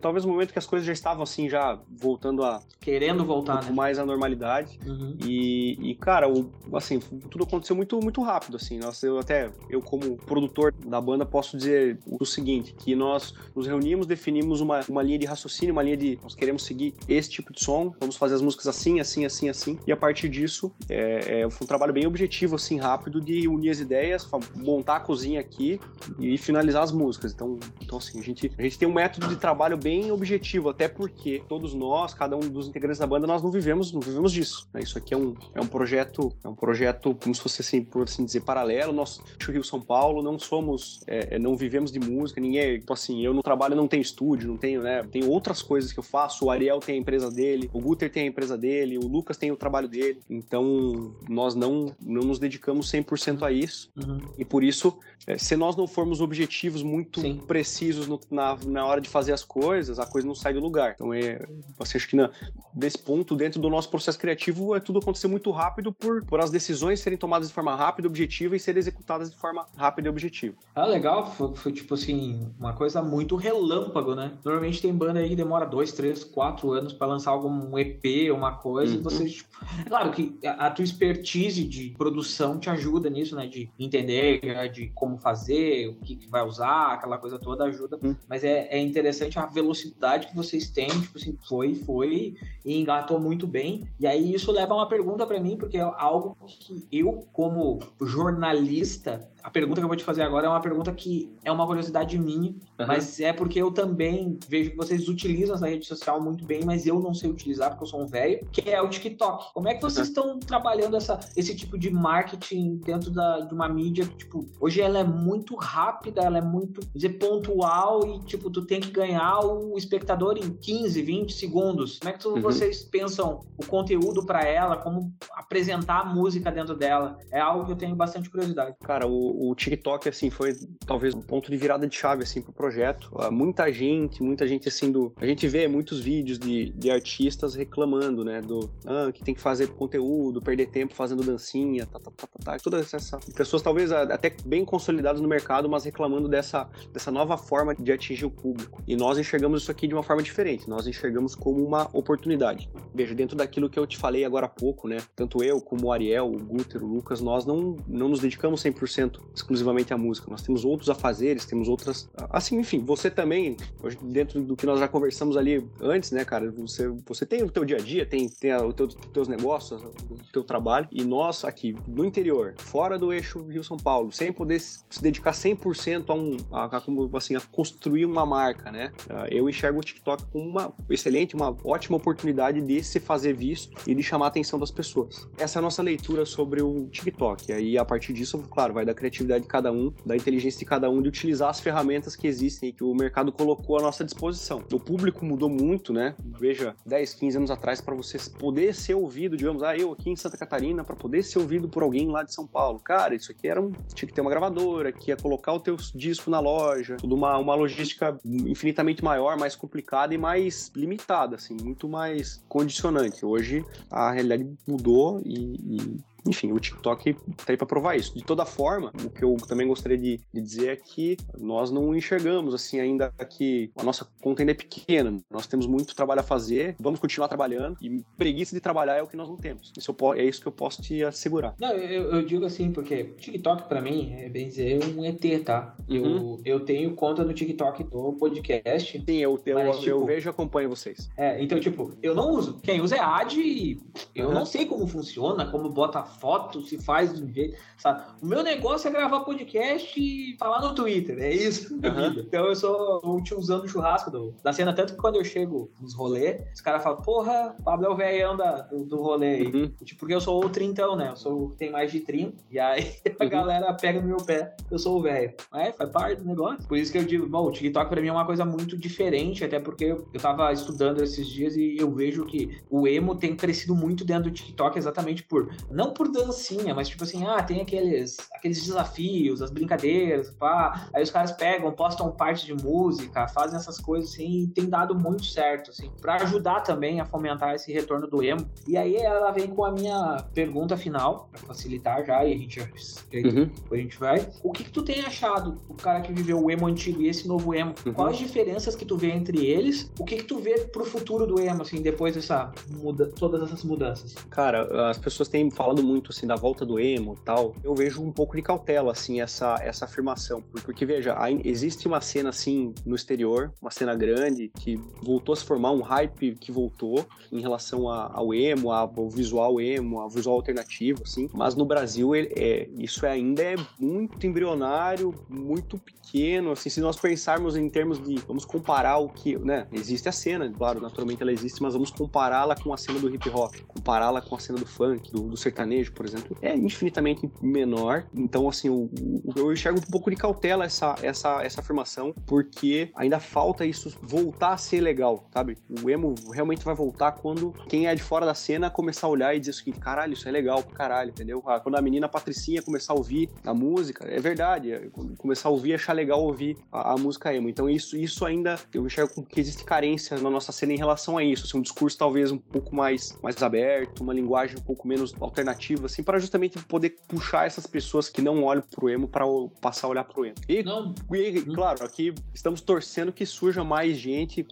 talvez 0.00 0.24
um 0.24 0.28
momento 0.28 0.52
que 0.52 0.58
as 0.58 0.66
coisas 0.66 0.86
já 0.86 0.92
estavam 0.92 1.24
assim 1.24 1.48
já 1.48 1.76
voltando 1.90 2.44
a 2.44 2.62
querendo 2.80 3.24
voltar, 3.24 3.64
um 3.64 3.66
né? 3.68 3.72
mais 3.72 3.98
à 3.98 4.06
normalidade. 4.06 4.78
Uhum. 4.86 5.16
E, 5.24 5.90
e, 5.90 5.94
cara, 5.96 6.28
o, 6.28 6.50
assim, 6.74 7.00
tudo 7.30 7.44
aconteceu 7.44 7.74
muito 7.74 7.98
muito 8.00 8.22
rápido 8.22 8.56
assim. 8.56 8.78
Nós 8.78 9.02
eu 9.02 9.18
até 9.18 9.50
eu 9.68 9.80
como 9.80 10.16
produtor 10.18 10.72
da 10.86 11.00
banda 11.00 11.26
posso 11.26 11.56
dizer 11.56 11.98
o 12.06 12.24
seguinte, 12.24 12.74
que 12.74 12.94
nós 12.94 13.34
nos 13.56 13.66
reunimos, 13.66 14.06
definimos 14.06 14.60
uma, 14.60 14.80
uma 14.88 15.02
linha 15.02 15.18
de 15.18 15.26
raciocínio, 15.26 15.72
uma 15.72 15.82
linha 15.82 15.96
de 15.96 16.18
nós 16.22 16.34
queremos 16.34 16.64
seguir 16.64 16.94
esse 17.08 17.28
tipo 17.28 17.52
de 17.52 17.62
som, 17.64 17.92
vamos 17.98 18.16
fazer 18.16 18.36
as 18.36 18.42
músicas 18.42 18.68
assim, 18.68 19.00
assim, 19.00 19.24
assim, 19.24 19.48
assim. 19.48 19.78
E 19.84 19.90
a 19.90 19.96
partir 19.96 20.28
disso, 20.28 20.72
é, 20.88 21.40
é, 21.42 21.50
foi 21.50 21.64
um 21.64 21.68
trabalho 21.68 21.92
bem 21.92 22.06
objetivo, 22.06 22.54
assim, 22.54 22.78
rápido, 22.78 23.20
de 23.20 23.48
unir 23.48 23.70
as 23.70 23.80
ideias, 23.80 24.28
montar 24.56 24.96
a 24.96 25.00
cozinha 25.00 25.40
aqui 25.40 25.80
e 26.18 26.38
finalizar 26.52 26.82
as 26.82 26.92
músicas. 26.92 27.32
Então, 27.32 27.58
então 27.80 27.98
assim, 27.98 28.20
a 28.20 28.22
gente, 28.22 28.52
a 28.58 28.62
gente 28.62 28.78
tem 28.78 28.86
um 28.86 28.92
método 28.92 29.26
de 29.28 29.36
trabalho 29.36 29.76
bem 29.76 30.12
objetivo, 30.12 30.68
até 30.68 30.86
porque 30.86 31.42
todos 31.48 31.72
nós, 31.72 32.12
cada 32.12 32.36
um 32.36 32.40
dos 32.40 32.68
integrantes 32.68 32.98
da 32.98 33.06
banda, 33.06 33.26
nós 33.26 33.42
não 33.42 33.50
vivemos, 33.50 33.90
não 33.90 34.00
vivemos 34.00 34.30
disso. 34.32 34.68
Né? 34.72 34.82
Isso 34.82 34.98
aqui 34.98 35.14
é 35.14 35.16
um, 35.16 35.34
é 35.54 35.60
um 35.60 35.66
projeto, 35.66 36.30
é 36.44 36.48
um 36.48 36.54
projeto, 36.54 37.16
como 37.20 37.34
se 37.34 37.40
fosse 37.40 37.62
assim, 37.62 37.82
por 37.82 38.02
assim 38.02 38.24
dizer, 38.24 38.42
paralelo. 38.42 38.92
Nós, 38.92 39.20
Rio 39.40 39.64
São 39.64 39.80
Paulo, 39.80 40.22
não 40.22 40.38
somos, 40.38 41.00
é, 41.06 41.36
é, 41.36 41.38
não 41.38 41.56
vivemos 41.56 41.90
de 41.90 41.98
música, 41.98 42.40
ninguém, 42.40 42.78
tipo 42.78 42.92
assim, 42.92 43.24
eu 43.24 43.32
no 43.32 43.42
trabalho 43.42 43.74
não 43.74 43.88
tenho 43.88 44.02
estúdio, 44.02 44.48
não 44.48 44.56
tenho, 44.56 44.82
né? 44.82 45.02
Tenho 45.10 45.30
outras 45.30 45.62
coisas 45.62 45.92
que 45.92 45.98
eu 45.98 46.02
faço. 46.02 46.44
O 46.44 46.50
Ariel 46.50 46.78
tem 46.80 46.96
a 46.96 46.98
empresa 46.98 47.30
dele, 47.30 47.70
o 47.72 47.80
Guter 47.80 48.10
tem 48.10 48.24
a 48.24 48.26
empresa 48.26 48.58
dele, 48.58 48.98
o 48.98 49.06
Lucas 49.06 49.36
tem 49.36 49.50
o 49.50 49.56
trabalho 49.56 49.88
dele. 49.88 50.20
Então, 50.28 51.14
nós 51.28 51.54
não, 51.54 51.94
não 52.00 52.22
nos 52.22 52.38
dedicamos 52.38 52.90
100% 52.90 53.42
a 53.42 53.50
isso. 53.50 53.90
Uhum. 53.96 54.18
E 54.36 54.44
por 54.44 54.62
isso, 54.62 54.98
é, 55.26 55.38
se 55.38 55.56
nós 55.56 55.76
não 55.76 55.86
formos 55.86 56.20
objetivos 56.20 56.41
muito 56.82 57.20
Sim. 57.20 57.36
precisos 57.46 58.06
no, 58.06 58.20
na, 58.30 58.56
na 58.66 58.86
hora 58.86 59.00
de 59.00 59.08
fazer 59.08 59.32
as 59.32 59.44
coisas, 59.44 59.98
a 59.98 60.06
coisa 60.06 60.26
não 60.26 60.34
sai 60.34 60.54
do 60.54 60.60
lugar. 60.60 60.92
Então, 60.94 61.12
é, 61.12 61.40
você 61.78 61.96
acha 61.96 62.06
que 62.06 62.16
na, 62.16 62.30
nesse 62.74 62.98
ponto, 62.98 63.34
dentro 63.34 63.60
do 63.60 63.68
nosso 63.68 63.88
processo 63.90 64.18
criativo, 64.18 64.74
é 64.74 64.80
tudo 64.80 64.98
acontecer 64.98 65.28
muito 65.28 65.50
rápido 65.50 65.92
por, 65.92 66.24
por 66.24 66.40
as 66.40 66.50
decisões 66.50 67.00
serem 67.00 67.18
tomadas 67.18 67.48
de 67.48 67.54
forma 67.54 67.74
rápida, 67.74 68.08
objetiva 68.08 68.56
e 68.56 68.60
serem 68.60 68.80
executadas 68.80 69.30
de 69.30 69.36
forma 69.36 69.66
rápida 69.76 70.08
e 70.08 70.10
objetiva. 70.10 70.56
Ah, 70.74 70.86
legal. 70.86 71.30
Foi, 71.32 71.54
foi 71.54 71.72
tipo 71.72 71.94
assim, 71.94 72.50
uma 72.58 72.72
coisa 72.72 73.02
muito 73.02 73.36
relâmpago, 73.36 74.14
né? 74.14 74.32
Normalmente 74.44 74.80
tem 74.80 74.94
banda 74.94 75.20
aí 75.20 75.28
que 75.28 75.36
demora 75.36 75.66
dois, 75.66 75.92
três, 75.92 76.24
quatro 76.24 76.72
anos 76.72 76.92
para 76.92 77.06
lançar 77.06 77.30
algum 77.30 77.78
EP, 77.78 78.32
uma 78.32 78.52
coisa, 78.52 78.94
uhum. 78.94 79.00
e 79.00 79.02
você, 79.02 79.26
tipo... 79.26 79.48
É 79.80 79.88
claro 79.88 80.10
que 80.10 80.38
a, 80.44 80.66
a 80.66 80.70
tua 80.70 80.84
expertise 80.84 81.64
de 81.64 81.90
produção 81.90 82.58
te 82.58 82.70
ajuda 82.70 83.08
nisso, 83.08 83.36
né? 83.36 83.46
De 83.46 83.70
entender, 83.78 84.70
de 84.70 84.88
como 84.94 85.18
fazer, 85.18 85.88
o 85.88 85.94
que, 85.96 86.16
que 86.22 86.30
vai 86.30 86.42
usar, 86.42 86.92
aquela 86.92 87.18
coisa 87.18 87.38
toda 87.38 87.64
ajuda. 87.64 87.98
Uhum. 88.02 88.16
Mas 88.28 88.44
é, 88.44 88.68
é 88.68 88.78
interessante 88.78 89.38
a 89.38 89.46
velocidade 89.46 90.28
que 90.28 90.36
vocês 90.36 90.70
têm, 90.70 90.88
tipo 90.88 91.18
assim, 91.18 91.36
foi, 91.48 91.74
foi 91.74 92.36
e 92.64 92.78
engatou 92.78 93.20
muito 93.20 93.46
bem. 93.46 93.88
E 93.98 94.06
aí 94.06 94.34
isso 94.34 94.50
leva 94.52 94.74
a 94.74 94.78
uma 94.78 94.88
pergunta 94.88 95.26
para 95.26 95.40
mim, 95.40 95.56
porque 95.56 95.76
é 95.76 95.80
algo 95.80 96.36
que 96.46 96.86
eu, 96.90 97.26
como 97.32 97.80
jornalista, 98.00 99.28
a 99.42 99.50
pergunta 99.50 99.80
que 99.80 99.84
eu 99.84 99.88
vou 99.88 99.96
te 99.96 100.04
fazer 100.04 100.22
agora 100.22 100.46
é 100.46 100.48
uma 100.48 100.60
pergunta 100.60 100.92
que 100.92 101.30
é 101.44 101.50
uma 101.50 101.66
curiosidade 101.66 102.18
minha, 102.18 102.50
uhum. 102.50 102.86
mas 102.86 103.20
é 103.20 103.32
porque 103.32 103.60
eu 103.60 103.70
também 103.70 104.38
vejo 104.48 104.70
que 104.70 104.76
vocês 104.76 105.08
utilizam 105.08 105.54
essa 105.54 105.66
rede 105.66 105.86
social 105.86 106.20
muito 106.22 106.44
bem, 106.44 106.64
mas 106.64 106.86
eu 106.86 107.00
não 107.00 107.12
sei 107.12 107.30
utilizar 107.30 107.70
porque 107.70 107.84
eu 107.84 107.88
sou 107.88 108.02
um 108.02 108.06
velho, 108.06 108.46
que 108.52 108.70
é 108.70 108.80
o 108.80 108.88
TikTok. 108.88 109.52
Como 109.52 109.68
é 109.68 109.74
que 109.74 109.82
vocês 109.82 110.08
uhum. 110.08 110.14
estão 110.14 110.40
trabalhando 110.40 110.96
essa, 110.96 111.18
esse 111.36 111.54
tipo 111.56 111.78
de 111.78 111.90
marketing 111.90 112.76
dentro 112.76 113.10
da, 113.10 113.40
de 113.40 113.52
uma 113.52 113.68
mídia 113.68 114.06
que, 114.06 114.16
tipo, 114.16 114.46
hoje 114.60 114.80
ela 114.80 114.98
é 114.98 115.04
muito 115.04 115.56
rápida, 115.56 116.22
ela 116.22 116.38
é 116.38 116.42
muito, 116.42 116.80
dizer, 116.94 117.18
pontual 117.18 118.06
e, 118.06 118.20
tipo, 118.20 118.50
tu 118.50 118.64
tem 118.64 118.80
que 118.80 118.90
ganhar 118.90 119.40
o 119.40 119.76
espectador 119.76 120.36
em 120.36 120.50
15, 120.50 121.02
20 121.02 121.32
segundos. 121.32 121.98
Como 121.98 122.10
é 122.10 122.12
que 122.12 122.20
tu, 122.20 122.30
uhum. 122.30 122.40
vocês 122.40 122.82
pensam 122.82 123.40
o 123.56 123.66
conteúdo 123.66 124.24
para 124.24 124.44
ela, 124.44 124.76
como 124.76 125.12
apresentar 125.32 126.00
a 126.00 126.04
música 126.04 126.50
dentro 126.50 126.76
dela? 126.76 127.18
É 127.30 127.40
algo 127.40 127.66
que 127.66 127.72
eu 127.72 127.76
tenho 127.76 127.96
bastante 127.96 128.30
curiosidade. 128.30 128.76
Cara, 128.82 129.06
o 129.06 129.31
o, 129.32 129.54
TikTok, 129.54 130.08
assim, 130.08 130.30
foi 130.30 130.54
talvez 130.86 131.14
um 131.14 131.20
ponto 131.20 131.50
de 131.50 131.56
virada 131.56 131.86
de 131.86 131.94
chave, 131.94 132.22
assim, 132.22 132.40
pro 132.40 132.52
projeto. 132.52 133.10
Uh, 133.12 133.30
muita 133.30 133.70
gente, 133.72 134.22
muita 134.22 134.46
gente, 134.46 134.68
assim, 134.68 134.90
do... 134.90 135.12
A 135.16 135.26
gente 135.26 135.46
vê 135.48 135.66
muitos 135.68 136.00
vídeos 136.00 136.38
de, 136.38 136.70
de 136.70 136.90
artistas 136.90 137.54
reclamando, 137.54 138.24
né, 138.24 138.40
do... 138.40 138.70
Ah, 138.86 139.10
que 139.12 139.22
tem 139.22 139.34
que 139.34 139.40
fazer 139.40 139.68
conteúdo, 139.68 140.40
perder 140.40 140.66
tempo 140.66 140.94
fazendo 140.94 141.22
dancinha, 141.22 141.86
tá, 141.86 141.98
tá, 141.98 142.10
tá, 142.16 142.26
tá, 142.26 142.52
tá. 142.52 142.56
Todas 142.58 142.92
essas 142.92 143.10
pessoas, 143.34 143.62
talvez, 143.62 143.92
até 143.92 144.34
bem 144.44 144.64
consolidadas 144.64 145.20
no 145.20 145.28
mercado, 145.28 145.68
mas 145.68 145.84
reclamando 145.84 146.28
dessa, 146.28 146.68
dessa 146.92 147.10
nova 147.10 147.36
forma 147.36 147.74
de 147.74 147.92
atingir 147.92 148.24
o 148.24 148.30
público. 148.30 148.82
E 148.86 148.96
nós 148.96 149.18
enxergamos 149.18 149.62
isso 149.62 149.70
aqui 149.70 149.86
de 149.86 149.94
uma 149.94 150.02
forma 150.02 150.22
diferente. 150.22 150.68
Nós 150.68 150.86
enxergamos 150.86 151.34
como 151.34 151.64
uma 151.64 151.88
oportunidade. 151.92 152.70
Veja, 152.94 153.14
dentro 153.14 153.36
daquilo 153.36 153.68
que 153.68 153.78
eu 153.78 153.86
te 153.86 153.96
falei 153.96 154.24
agora 154.24 154.46
há 154.46 154.48
pouco, 154.48 154.88
né, 154.88 154.98
tanto 155.14 155.42
eu 155.42 155.60
como 155.60 155.86
o 155.86 155.92
Ariel, 155.92 156.26
o 156.26 156.38
Guter, 156.38 156.82
o 156.82 156.86
Lucas, 156.86 157.20
nós 157.20 157.44
não, 157.44 157.76
não 157.86 158.08
nos 158.08 158.20
dedicamos 158.20 158.62
100% 158.62 159.20
exclusivamente 159.34 159.92
à 159.92 159.98
música. 159.98 160.30
Nós 160.30 160.42
temos 160.42 160.64
outros 160.64 160.88
afazeres, 160.90 161.44
temos 161.44 161.68
outras. 161.68 162.08
Assim, 162.30 162.58
enfim, 162.58 162.80
você 162.80 163.10
também, 163.10 163.56
dentro 164.02 164.40
do 164.40 164.56
que 164.56 164.66
nós 164.66 164.78
já 164.78 164.88
conversamos 164.88 165.36
ali 165.36 165.66
antes, 165.80 166.10
né, 166.10 166.24
cara? 166.24 166.50
Você, 166.52 166.88
você 167.06 167.24
tem 167.24 167.42
o 167.42 167.50
teu 167.50 167.64
dia 167.64 167.76
a 167.76 167.80
dia, 167.80 168.04
tem, 168.04 168.28
tem 168.28 168.54
os 168.54 168.74
teu, 168.74 168.88
teus 168.88 169.28
negócios, 169.28 169.82
o 169.82 170.32
teu 170.32 170.44
trabalho. 170.44 170.88
E 170.90 171.04
nós 171.04 171.44
aqui, 171.44 171.74
no 171.86 172.04
interior, 172.04 172.54
fora 172.58 172.98
do 172.98 173.12
eixo 173.12 173.42
Rio-São 173.46 173.76
Paulo, 173.76 174.12
sem 174.12 174.32
poder 174.32 174.60
se 174.60 174.82
dedicar 175.00 175.32
100% 175.32 176.04
a 176.08 176.14
um. 176.14 176.36
A, 176.50 176.76
a, 176.76 176.80
como, 176.80 177.08
assim, 177.16 177.34
a 177.34 177.40
construir 177.40 178.04
uma 178.04 178.26
marca, 178.26 178.70
né? 178.70 178.92
Ah, 179.08 179.26
eu 179.30 179.48
enxergo 179.48 179.78
o 179.78 179.82
TikTok 179.82 180.24
como 180.32 180.48
uma 180.48 180.72
excelente, 180.90 181.34
uma 181.34 181.56
ótima 181.64 181.96
oportunidade 181.96 182.60
de 182.60 182.82
se 182.82 183.00
fazer 183.00 183.32
visto 183.34 183.76
e 183.86 183.94
de 183.94 184.02
chamar 184.02 184.26
a 184.26 184.28
atenção 184.28 184.58
das 184.58 184.70
pessoas. 184.70 185.28
Essa 185.38 185.58
é 185.58 185.60
a 185.60 185.62
nossa 185.62 185.82
leitura 185.82 186.24
sobre 186.26 186.62
o 186.62 186.86
TikTok. 186.90 187.50
E 187.50 187.52
aí, 187.52 187.78
a 187.78 187.84
partir 187.84 188.12
disso, 188.12 188.38
claro, 188.50 188.74
vai 188.74 188.84
da 188.84 188.94
criatividade 188.94 189.11
criatividade 189.12 189.42
de 189.42 189.48
cada 189.48 189.70
um, 189.70 189.92
da 190.04 190.16
inteligência 190.16 190.58
de 190.58 190.64
cada 190.64 190.90
um, 190.90 191.02
de 191.02 191.08
utilizar 191.08 191.50
as 191.50 191.60
ferramentas 191.60 192.16
que 192.16 192.26
existem 192.26 192.72
que 192.72 192.82
o 192.82 192.94
mercado 192.94 193.30
colocou 193.30 193.78
à 193.78 193.82
nossa 193.82 194.04
disposição. 194.04 194.62
O 194.72 194.80
público 194.80 195.24
mudou 195.24 195.48
muito, 195.48 195.92
né? 195.92 196.14
Veja, 196.18 196.74
10, 196.86 197.14
15 197.14 197.36
anos 197.36 197.50
atrás, 197.50 197.80
para 197.80 197.94
você 197.94 198.18
poder 198.38 198.74
ser 198.74 198.94
ouvido, 198.94 199.36
digamos, 199.36 199.62
ah, 199.62 199.76
eu 199.76 199.92
aqui 199.92 200.10
em 200.10 200.16
Santa 200.16 200.36
Catarina, 200.36 200.82
para 200.82 200.96
poder 200.96 201.22
ser 201.22 201.38
ouvido 201.38 201.68
por 201.68 201.82
alguém 201.82 202.08
lá 202.08 202.22
de 202.22 202.34
São 202.34 202.46
Paulo. 202.46 202.80
Cara, 202.80 203.14
isso 203.14 203.30
aqui 203.30 203.46
era 203.48 203.60
um. 203.60 203.72
Tinha 203.94 204.08
que 204.08 204.14
ter 204.14 204.20
uma 204.20 204.30
gravadora, 204.30 204.92
que 204.92 205.10
ia 205.10 205.16
colocar 205.16 205.52
o 205.52 205.60
teu 205.60 205.76
disco 205.94 206.30
na 206.30 206.40
loja, 206.40 206.96
tudo 206.96 207.14
uma, 207.14 207.36
uma 207.38 207.54
logística 207.54 208.18
infinitamente 208.24 209.04
maior, 209.04 209.36
mais 209.36 209.54
complicada 209.54 210.14
e 210.14 210.18
mais 210.18 210.72
limitada, 210.74 211.36
assim, 211.36 211.56
muito 211.62 211.88
mais 211.88 212.42
condicionante. 212.48 213.24
Hoje 213.24 213.64
a 213.90 214.10
realidade 214.10 214.48
mudou 214.66 215.20
e, 215.24 215.56
e 215.60 216.11
enfim, 216.26 216.52
o 216.52 216.60
TikTok 216.60 217.14
tá 217.14 217.44
aí 217.48 217.56
pra 217.56 217.66
provar 217.66 217.96
isso. 217.96 218.14
De 218.14 218.24
toda 218.24 218.44
forma, 218.44 218.92
o 219.04 219.10
que 219.10 219.24
eu 219.24 219.36
também 219.48 219.66
gostaria 219.66 219.98
de, 219.98 220.20
de 220.32 220.40
dizer 220.40 220.68
é 220.70 220.76
que 220.76 221.16
nós 221.38 221.70
não 221.70 221.94
enxergamos, 221.94 222.54
assim, 222.54 222.80
ainda 222.80 223.10
que 223.28 223.70
a 223.76 223.82
nossa 223.82 224.06
conta 224.20 224.42
ainda 224.42 224.52
é 224.52 224.54
pequena. 224.54 225.16
Nós 225.30 225.46
temos 225.46 225.66
muito 225.66 225.94
trabalho 225.94 226.20
a 226.20 226.24
fazer, 226.24 226.76
vamos 226.78 227.00
continuar 227.00 227.28
trabalhando 227.28 227.76
e 227.80 228.04
preguiça 228.16 228.54
de 228.54 228.60
trabalhar 228.60 228.96
é 228.96 229.02
o 229.02 229.06
que 229.06 229.16
nós 229.16 229.28
não 229.28 229.36
temos. 229.36 229.72
Isso 229.76 229.94
eu, 229.98 230.14
é 230.14 230.24
isso 230.24 230.40
que 230.40 230.48
eu 230.48 230.52
posso 230.52 230.82
te 230.82 231.02
assegurar. 231.02 231.54
Não, 231.58 231.70
eu, 231.72 232.12
eu 232.12 232.24
digo 232.24 232.44
assim, 232.44 232.70
porque 232.70 233.04
TikTok 233.04 233.68
para 233.68 233.80
mim 233.80 234.12
é 234.12 234.28
bem 234.28 234.48
dizer 234.48 234.80
um 234.84 235.04
ET, 235.04 235.22
tá? 235.44 235.74
Uhum. 235.88 236.38
Eu, 236.44 236.56
eu 236.56 236.60
tenho 236.60 236.94
conta 236.94 237.24
no 237.24 237.32
TikTok 237.32 237.84
do 237.84 238.12
podcast. 238.14 239.02
Sim, 239.04 239.16
eu, 239.16 239.40
eu, 239.44 239.54
mas, 239.56 239.78
tipo, 239.78 239.90
eu 239.90 240.04
vejo 240.04 240.28
e 240.28 240.30
acompanho 240.30 240.68
vocês. 240.68 241.10
É, 241.16 241.42
então, 241.42 241.58
tipo, 241.58 241.92
eu 242.02 242.14
não 242.14 242.30
uso. 242.30 242.58
Quem 242.62 242.80
usa 242.80 242.96
é 242.96 243.00
ad 243.00 243.38
e 243.40 243.80
eu 244.14 244.28
uhum. 244.28 244.34
não 244.34 244.46
sei 244.46 244.66
como 244.66 244.86
funciona, 244.86 245.50
como 245.50 245.70
bota 245.70 246.02
foto, 246.12 246.62
se 246.62 246.78
faz 246.78 247.14
de 247.14 247.22
um 247.22 247.32
jeito, 247.32 247.56
sabe? 247.76 248.02
O 248.20 248.26
meu 248.26 248.42
negócio 248.42 248.88
é 248.88 248.90
gravar 248.90 249.20
podcast 249.20 249.98
e 249.98 250.36
falar 250.38 250.60
no 250.60 250.74
Twitter, 250.74 251.18
é 251.18 251.32
isso. 251.32 251.74
Uhum. 251.74 252.20
Então 252.20 252.46
eu 252.46 252.54
sou 252.54 253.00
o 253.04 253.22
tiozão 253.22 253.60
do 253.60 253.68
churrasco 253.68 254.10
do, 254.10 254.34
da 254.42 254.52
cena, 254.52 254.72
tanto 254.72 254.94
que 254.94 255.00
quando 255.00 255.16
eu 255.16 255.24
chego 255.24 255.70
nos 255.80 255.94
rolês, 255.94 256.40
os 256.54 256.60
caras 256.60 256.82
falam, 256.82 257.02
porra, 257.02 257.56
Pablo 257.64 257.86
é 257.86 257.90
o 257.90 257.96
velhão 257.96 258.36
da, 258.36 258.62
do, 258.62 258.84
do 258.84 258.96
rolê 258.96 259.34
aí. 259.34 259.46
Uhum. 259.46 259.68
Tipo, 259.84 260.00
porque 260.00 260.14
eu 260.14 260.20
sou 260.20 260.44
o 260.44 260.48
trintão, 260.48 260.96
né? 260.96 261.10
Eu 261.10 261.16
sou 261.16 261.50
tem 261.58 261.70
mais 261.70 261.90
de 261.90 262.00
30, 262.00 262.36
e 262.50 262.58
aí 262.58 262.94
a 263.18 263.24
uhum. 263.24 263.30
galera 263.30 263.74
pega 263.74 264.00
no 264.00 264.08
meu 264.08 264.18
pé, 264.18 264.54
eu 264.70 264.78
sou 264.78 264.98
o 264.98 265.02
velho. 265.02 265.32
É, 265.54 265.72
faz 265.72 265.90
parte 265.90 266.22
do 266.22 266.28
negócio. 266.28 266.66
Por 266.66 266.76
isso 266.76 266.92
que 266.92 266.98
eu 266.98 267.04
digo, 267.04 267.26
bom, 267.26 267.46
o 267.46 267.52
TikTok 267.52 267.88
pra 267.88 268.00
mim 268.00 268.08
é 268.08 268.12
uma 268.12 268.26
coisa 268.26 268.44
muito 268.44 268.76
diferente, 268.76 269.44
até 269.44 269.58
porque 269.58 269.84
eu, 269.84 270.08
eu 270.12 270.20
tava 270.20 270.52
estudando 270.52 271.02
esses 271.02 271.26
dias 271.26 271.56
e 271.56 271.76
eu 271.78 271.90
vejo 271.90 272.24
que 272.24 272.60
o 272.70 272.86
emo 272.86 273.14
tem 273.14 273.36
crescido 273.36 273.74
muito 273.74 274.04
dentro 274.04 274.30
do 274.30 274.34
TikTok 274.34 274.78
exatamente 274.78 275.22
por, 275.22 275.50
não 275.70 275.92
por 275.92 276.01
dancinha, 276.08 276.74
mas 276.74 276.88
tipo 276.88 277.04
assim, 277.04 277.26
ah, 277.26 277.42
tem 277.42 277.60
aqueles, 277.60 278.16
aqueles 278.32 278.62
desafios, 278.62 279.42
as 279.42 279.50
brincadeiras, 279.50 280.30
pá. 280.30 280.88
Aí 280.94 281.02
os 281.02 281.10
caras 281.10 281.32
pegam, 281.32 281.70
postam 281.72 282.10
parte 282.10 282.46
de 282.46 282.54
música, 282.54 283.28
fazem 283.28 283.56
essas 283.56 283.78
coisas 283.78 284.12
assim, 284.12 284.42
e 284.42 284.46
tem 284.48 284.68
dado 284.68 284.94
muito 284.94 285.24
certo, 285.24 285.70
assim, 285.70 285.90
pra 286.00 286.16
ajudar 286.16 286.60
também 286.60 287.00
a 287.00 287.04
fomentar 287.04 287.54
esse 287.54 287.72
retorno 287.72 288.06
do 288.06 288.22
emo. 288.22 288.46
E 288.66 288.76
aí 288.76 288.96
ela 288.96 289.30
vem 289.30 289.48
com 289.48 289.64
a 289.64 289.70
minha 289.70 290.24
pergunta 290.34 290.76
final, 290.76 291.28
pra 291.30 291.40
facilitar 291.40 292.04
já, 292.04 292.24
e 292.24 292.32
a 292.32 292.36
gente, 292.36 292.60
uhum. 292.60 293.50
a 293.70 293.76
gente 293.76 293.98
vai. 293.98 294.28
O 294.42 294.52
que, 294.52 294.64
que 294.64 294.70
tu 294.70 294.82
tem 294.82 295.00
achado, 295.00 295.60
o 295.68 295.74
cara 295.74 296.00
que 296.00 296.12
viveu 296.12 296.42
o 296.42 296.50
emo 296.50 296.66
antigo 296.66 297.00
e 297.02 297.08
esse 297.08 297.26
novo 297.26 297.54
emo? 297.54 297.74
Uhum. 297.84 297.92
Quais 297.92 298.12
as 298.12 298.18
diferenças 298.18 298.76
que 298.76 298.84
tu 298.84 298.96
vê 298.96 299.10
entre 299.10 299.46
eles? 299.46 299.90
O 299.98 300.04
que, 300.04 300.16
que 300.16 300.24
tu 300.24 300.38
vê 300.38 300.60
pro 300.60 300.84
futuro 300.84 301.26
do 301.26 301.40
emo, 301.40 301.62
assim, 301.62 301.80
depois 301.80 302.14
dessa 302.14 302.52
muda, 302.70 303.06
todas 303.06 303.42
essas 303.42 303.64
mudanças? 303.64 304.14
Cara, 304.30 304.90
as 304.90 304.98
pessoas 304.98 305.28
têm 305.28 305.50
falado 305.50 305.82
muito, 305.82 305.91
assim, 306.10 306.26
da 306.26 306.36
volta 306.36 306.64
do 306.64 306.78
emo 306.78 307.16
tal. 307.24 307.54
Eu 307.62 307.74
vejo 307.74 308.02
um 308.02 308.12
pouco 308.12 308.36
de 308.36 308.42
cautela, 308.42 308.92
assim, 308.92 309.20
essa, 309.20 309.56
essa 309.60 309.84
afirmação. 309.84 310.42
Porque, 310.64 310.84
veja, 310.84 311.16
existe 311.44 311.86
uma 311.86 312.00
cena, 312.00 312.30
assim, 312.30 312.74
no 312.84 312.94
exterior, 312.94 313.52
uma 313.60 313.70
cena 313.70 313.94
grande, 313.94 314.48
que 314.48 314.76
voltou 315.02 315.32
a 315.32 315.36
se 315.36 315.44
formar 315.44 315.72
um 315.72 315.80
hype 315.80 316.36
que 316.36 316.52
voltou 316.52 317.04
em 317.30 317.40
relação 317.40 317.88
ao 317.88 318.32
emo, 318.32 318.72
ao 318.72 319.08
visual 319.08 319.60
emo, 319.60 320.00
ao 320.00 320.08
visual 320.08 320.36
alternativo, 320.36 321.02
assim. 321.02 321.28
Mas 321.32 321.54
no 321.54 321.64
Brasil, 321.64 322.14
ele, 322.14 322.32
é, 322.36 322.68
isso 322.78 323.04
ainda 323.06 323.42
é 323.42 323.56
muito 323.78 324.26
embrionário, 324.26 325.14
muito 325.28 325.78
pequeno, 325.78 326.52
assim, 326.52 326.68
se 326.68 326.80
nós 326.80 326.96
pensarmos 326.96 327.56
em 327.56 327.68
termos 327.68 328.02
de, 328.02 328.16
vamos 328.26 328.44
comparar 328.44 328.98
o 328.98 329.08
que, 329.08 329.36
né, 329.38 329.66
existe 329.72 330.08
a 330.08 330.12
cena, 330.12 330.50
claro, 330.50 330.80
naturalmente 330.80 331.22
ela 331.22 331.32
existe, 331.32 331.62
mas 331.62 331.72
vamos 331.72 331.90
compará-la 331.90 332.54
com 332.54 332.72
a 332.72 332.76
cena 332.76 332.98
do 332.98 333.12
hip 333.12 333.28
hop, 333.30 333.54
compará-la 333.66 334.20
com 334.20 334.34
a 334.34 334.38
cena 334.38 334.58
do 334.58 334.66
funk, 334.66 335.10
do, 335.10 335.22
do, 335.22 335.36
sertanejo, 335.36 335.81
por 335.90 336.06
exemplo, 336.06 336.36
é 336.40 336.54
infinitamente 336.54 337.30
menor, 337.40 338.04
então, 338.14 338.48
assim, 338.48 338.68
o, 338.68 338.90
eu 339.36 339.52
enxergo 339.52 339.78
um 339.78 339.90
pouco 339.90 340.10
de 340.10 340.16
cautela 340.16 340.64
essa, 340.64 340.94
essa, 341.02 341.42
essa 341.42 341.60
afirmação, 341.60 342.14
porque 342.26 342.90
ainda 342.94 343.18
falta 343.18 343.64
isso 343.64 343.96
voltar 344.02 344.52
a 344.52 344.56
ser 344.56 344.80
legal, 344.80 345.28
sabe? 345.32 345.56
O 345.82 345.90
emo 345.90 346.14
realmente 346.32 346.64
vai 346.64 346.74
voltar 346.74 347.12
quando 347.12 347.52
quem 347.68 347.86
é 347.86 347.94
de 347.94 348.02
fora 348.02 348.26
da 348.26 348.34
cena 348.34 348.70
começar 348.70 349.06
a 349.06 349.10
olhar 349.10 349.34
e 349.34 349.40
dizer 349.40 349.52
o 349.52 349.54
seguinte, 349.54 349.78
caralho, 349.78 350.12
isso 350.12 350.28
é 350.28 350.30
legal 350.30 350.62
pro 350.62 350.74
caralho, 350.74 351.10
entendeu? 351.10 351.42
Ah, 351.46 351.60
quando 351.60 351.76
a 351.76 351.82
menina 351.82 352.08
Patricinha 352.08 352.62
começar 352.62 352.92
a 352.92 352.96
ouvir 352.96 353.30
a 353.44 353.54
música, 353.54 354.06
é 354.06 354.20
verdade, 354.20 354.72
é, 354.72 354.88
começar 355.18 355.48
a 355.48 355.52
ouvir, 355.52 355.74
achar 355.74 355.92
legal 355.92 356.22
ouvir 356.22 356.56
a, 356.70 356.92
a, 356.92 356.96
música 356.96 357.34
emo. 357.34 357.48
Então 357.48 357.68
isso, 357.68 357.96
isso 357.96 358.24
ainda, 358.24 358.58
eu 358.72 358.86
enxergo 358.86 359.22
que 359.22 359.40
existe 359.40 359.64
carência 359.64 360.18
na 360.18 360.30
nossa 360.30 360.52
cena 360.52 360.72
em 360.72 360.76
relação 360.76 361.16
a 361.16 361.24
isso, 361.24 361.46
assim, 361.46 361.58
um 361.58 361.62
discurso 361.62 361.96
talvez 361.96 362.30
um 362.30 362.38
pouco 362.38 362.74
mais, 362.74 363.16
mais 363.22 363.42
aberto, 363.42 364.02
uma 364.02 364.12
linguagem 364.12 364.56
um 364.58 364.62
pouco 364.62 364.86
menos 364.86 365.14
alternativa, 365.20 365.71
assim, 365.84 366.02
para 366.02 366.18
justamente 366.18 366.58
poder 366.64 366.96
puxar 367.08 367.46
essas 367.46 367.66
pessoas 367.66 368.08
que 368.08 368.22
não 368.22 368.44
olham 368.44 368.62
pro 368.62 368.88
emo 368.88 369.08
para 369.08 369.24
passar 369.60 369.86
a 369.86 369.90
olhar 369.90 370.04
pro 370.04 370.24
emo. 370.24 370.36
E, 370.48 370.64
e, 371.12 371.42
claro, 371.42 371.84
aqui 371.84 372.14
estamos 372.32 372.60
torcendo 372.60 373.12
que 373.12 373.26
surja 373.26 373.64
mais 373.64 373.96
gente 373.96 374.46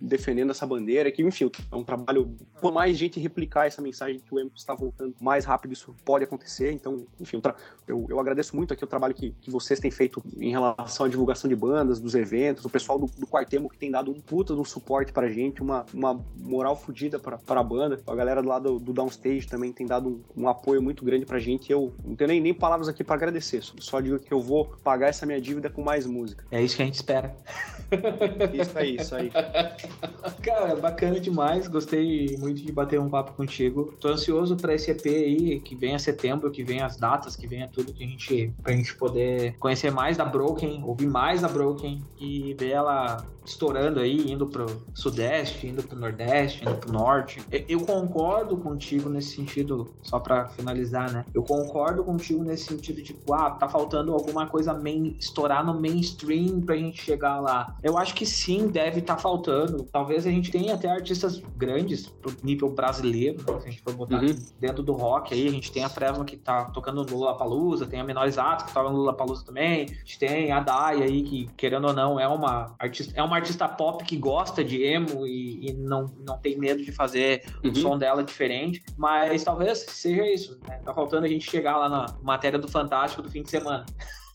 defendendo 0.00 0.50
essa 0.50 0.66
bandeira, 0.66 1.10
que 1.10 1.22
enfim, 1.22 1.50
é 1.70 1.76
um 1.76 1.84
trabalho, 1.84 2.34
por 2.60 2.72
mais 2.72 2.96
gente 2.96 3.20
replicar 3.20 3.66
essa 3.66 3.82
mensagem 3.82 4.20
que 4.20 4.34
o 4.34 4.38
emo 4.38 4.50
está 4.54 4.74
voltando 4.74 5.14
mais 5.20 5.44
rápido, 5.44 5.72
isso 5.72 5.94
pode 6.04 6.24
acontecer, 6.24 6.72
então, 6.72 7.06
enfim, 7.20 7.40
eu, 7.86 8.06
eu 8.08 8.18
agradeço 8.18 8.56
muito 8.56 8.72
aqui 8.72 8.82
o 8.82 8.86
trabalho 8.86 9.14
que, 9.14 9.30
que 9.40 9.50
vocês 9.50 9.78
têm 9.78 9.90
feito 9.90 10.22
em 10.38 10.50
relação 10.50 11.06
à 11.06 11.08
divulgação 11.08 11.48
de 11.48 11.56
bandas, 11.56 12.00
dos 12.00 12.14
eventos, 12.14 12.64
o 12.64 12.70
pessoal 12.70 12.98
do, 12.98 13.06
do 13.06 13.26
Quartemo 13.26 13.68
que 13.68 13.76
tem 13.76 13.90
dado 13.90 14.10
um 14.10 14.20
puta 14.20 14.54
um 14.60 14.64
suporte 14.64 15.12
pra 15.12 15.28
gente, 15.28 15.62
uma, 15.62 15.84
uma 15.92 16.24
moral 16.36 16.76
fodida 16.76 17.18
pra, 17.18 17.38
pra 17.38 17.62
banda. 17.62 18.00
A 18.06 18.14
galera 18.14 18.42
do 18.42 18.48
lado 18.48 18.78
do, 18.78 18.92
Downstage 18.92 19.46
também 19.46 19.72
tem 19.72 19.86
dado 19.86 20.22
um, 20.36 20.43
um, 20.44 20.48
apoio 20.48 20.82
muito 20.82 21.04
grande 21.04 21.24
pra 21.26 21.38
gente. 21.38 21.70
Eu 21.70 21.92
não 22.04 22.14
tenho 22.14 22.28
nem, 22.28 22.40
nem 22.40 22.54
palavras 22.54 22.88
aqui 22.88 23.02
para 23.02 23.16
agradecer, 23.16 23.62
só 23.62 24.00
digo 24.00 24.18
que 24.18 24.32
eu 24.32 24.40
vou 24.40 24.66
pagar 24.82 25.08
essa 25.08 25.26
minha 25.26 25.40
dívida 25.40 25.70
com 25.70 25.82
mais 25.82 26.06
música. 26.06 26.44
É 26.50 26.62
isso 26.62 26.76
que 26.76 26.82
a 26.82 26.86
gente 26.86 26.94
espera. 26.94 27.34
Isso 28.52 28.78
aí, 28.78 28.96
isso 28.96 29.14
aí. 29.14 29.30
Cara, 30.42 30.74
bacana 30.76 31.20
demais. 31.20 31.68
Gostei 31.68 32.36
muito 32.38 32.62
de 32.62 32.72
bater 32.72 32.98
um 32.98 33.08
papo 33.08 33.32
contigo. 33.32 33.94
Tô 34.00 34.08
ansioso 34.08 34.56
para 34.56 34.74
esse 34.74 34.90
EP 34.90 35.06
aí, 35.06 35.60
que 35.60 35.76
vem 35.76 35.94
a 35.94 35.98
setembro, 35.98 36.50
que 36.50 36.64
vem 36.64 36.80
as 36.80 36.96
datas, 36.96 37.36
que 37.36 37.46
venha 37.46 37.68
tudo 37.68 37.92
que 37.92 38.02
a 38.02 38.06
gente, 38.06 38.52
pra 38.62 38.72
gente 38.72 38.96
poder 38.96 39.56
conhecer 39.58 39.92
mais 39.92 40.16
da 40.16 40.24
Broken, 40.24 40.82
ouvir 40.84 41.06
mais 41.06 41.42
da 41.42 41.48
Broken 41.48 42.02
e 42.18 42.54
ver 42.54 42.70
ela 42.70 43.24
estourando 43.44 44.00
aí, 44.00 44.32
indo 44.32 44.46
pro 44.46 44.66
sudeste, 44.94 45.66
indo 45.66 45.82
pro 45.82 45.98
nordeste, 45.98 46.62
indo 46.62 46.74
pro 46.76 46.92
norte. 46.92 47.42
Eu 47.68 47.80
concordo 47.80 48.56
contigo 48.56 49.08
nesse 49.08 49.36
sentido, 49.36 49.94
só 50.02 50.18
para 50.18 50.48
finalizar, 50.48 51.12
né? 51.12 51.24
Eu 51.34 51.42
concordo 51.42 52.04
contigo 52.04 52.42
nesse 52.42 52.64
sentido 52.64 52.96
de, 52.96 53.02
tipo, 53.02 53.32
ah, 53.32 53.50
tá 53.50 53.68
faltando 53.68 54.12
alguma 54.12 54.46
coisa 54.46 54.74
main, 54.74 55.16
estourar 55.18 55.64
no 55.64 55.78
mainstream 55.80 56.60
pra 56.60 56.76
gente 56.76 57.02
chegar 57.02 57.40
lá. 57.40 57.76
Eu 57.82 57.98
acho 57.98 58.14
que 58.14 58.26
sim, 58.26 58.68
deve 58.68 59.00
estar 59.00 59.16
tá 59.16 59.20
faltando. 59.20 59.84
Talvez 59.92 60.26
a 60.26 60.30
gente 60.30 60.50
tenha 60.50 60.74
até 60.74 60.88
artistas 60.88 61.42
grandes 61.56 62.06
pro 62.06 62.34
nível 62.42 62.70
brasileiro, 62.70 63.38
né? 63.38 63.60
se 63.60 63.68
a 63.68 63.70
gente 63.70 63.82
for 63.82 63.94
botar 63.94 64.22
uhum. 64.22 64.36
dentro 64.60 64.82
do 64.82 64.92
rock 64.92 65.34
aí, 65.34 65.48
a 65.48 65.50
gente 65.50 65.70
tem 65.72 65.84
a 65.84 65.88
Fresno 65.88 66.24
que 66.24 66.36
tá 66.36 66.66
tocando 66.66 67.04
no 67.04 67.16
Lula 67.16 67.36
Palusa, 67.36 67.86
tem 67.86 68.00
a 68.00 68.04
Menores 68.04 68.38
Atos 68.38 68.66
que 68.66 68.74
toca 68.74 68.90
no 68.90 68.96
Lula 68.96 69.14
Palusa 69.14 69.44
também, 69.44 69.84
a 69.84 69.86
gente 69.86 70.18
tem 70.18 70.52
a 70.52 70.60
Dai 70.60 71.02
aí 71.02 71.22
que, 71.22 71.46
querendo 71.56 71.86
ou 71.86 71.92
não, 71.92 72.18
é 72.18 72.26
uma 72.28 72.74
artista, 72.78 73.12
é 73.16 73.22
uma 73.22 73.33
artista 73.34 73.68
pop 73.68 74.04
que 74.04 74.16
gosta 74.16 74.64
de 74.64 74.82
emo 74.82 75.26
e, 75.26 75.68
e 75.68 75.72
não, 75.72 76.06
não 76.26 76.38
tem 76.38 76.58
medo 76.58 76.82
de 76.82 76.92
fazer 76.92 77.44
uhum. 77.62 77.70
o 77.70 77.74
som 77.74 77.98
dela 77.98 78.22
diferente, 78.22 78.82
mas 78.96 79.44
talvez 79.44 79.78
seja 79.78 80.26
isso, 80.26 80.58
né? 80.66 80.80
Tá 80.84 80.94
faltando 80.94 81.26
a 81.26 81.28
gente 81.28 81.48
chegar 81.48 81.76
lá 81.76 81.88
na 81.88 82.06
matéria 82.22 82.58
do 82.58 82.68
Fantástico 82.68 83.22
do 83.22 83.30
fim 83.30 83.42
de 83.42 83.50
semana. 83.50 83.84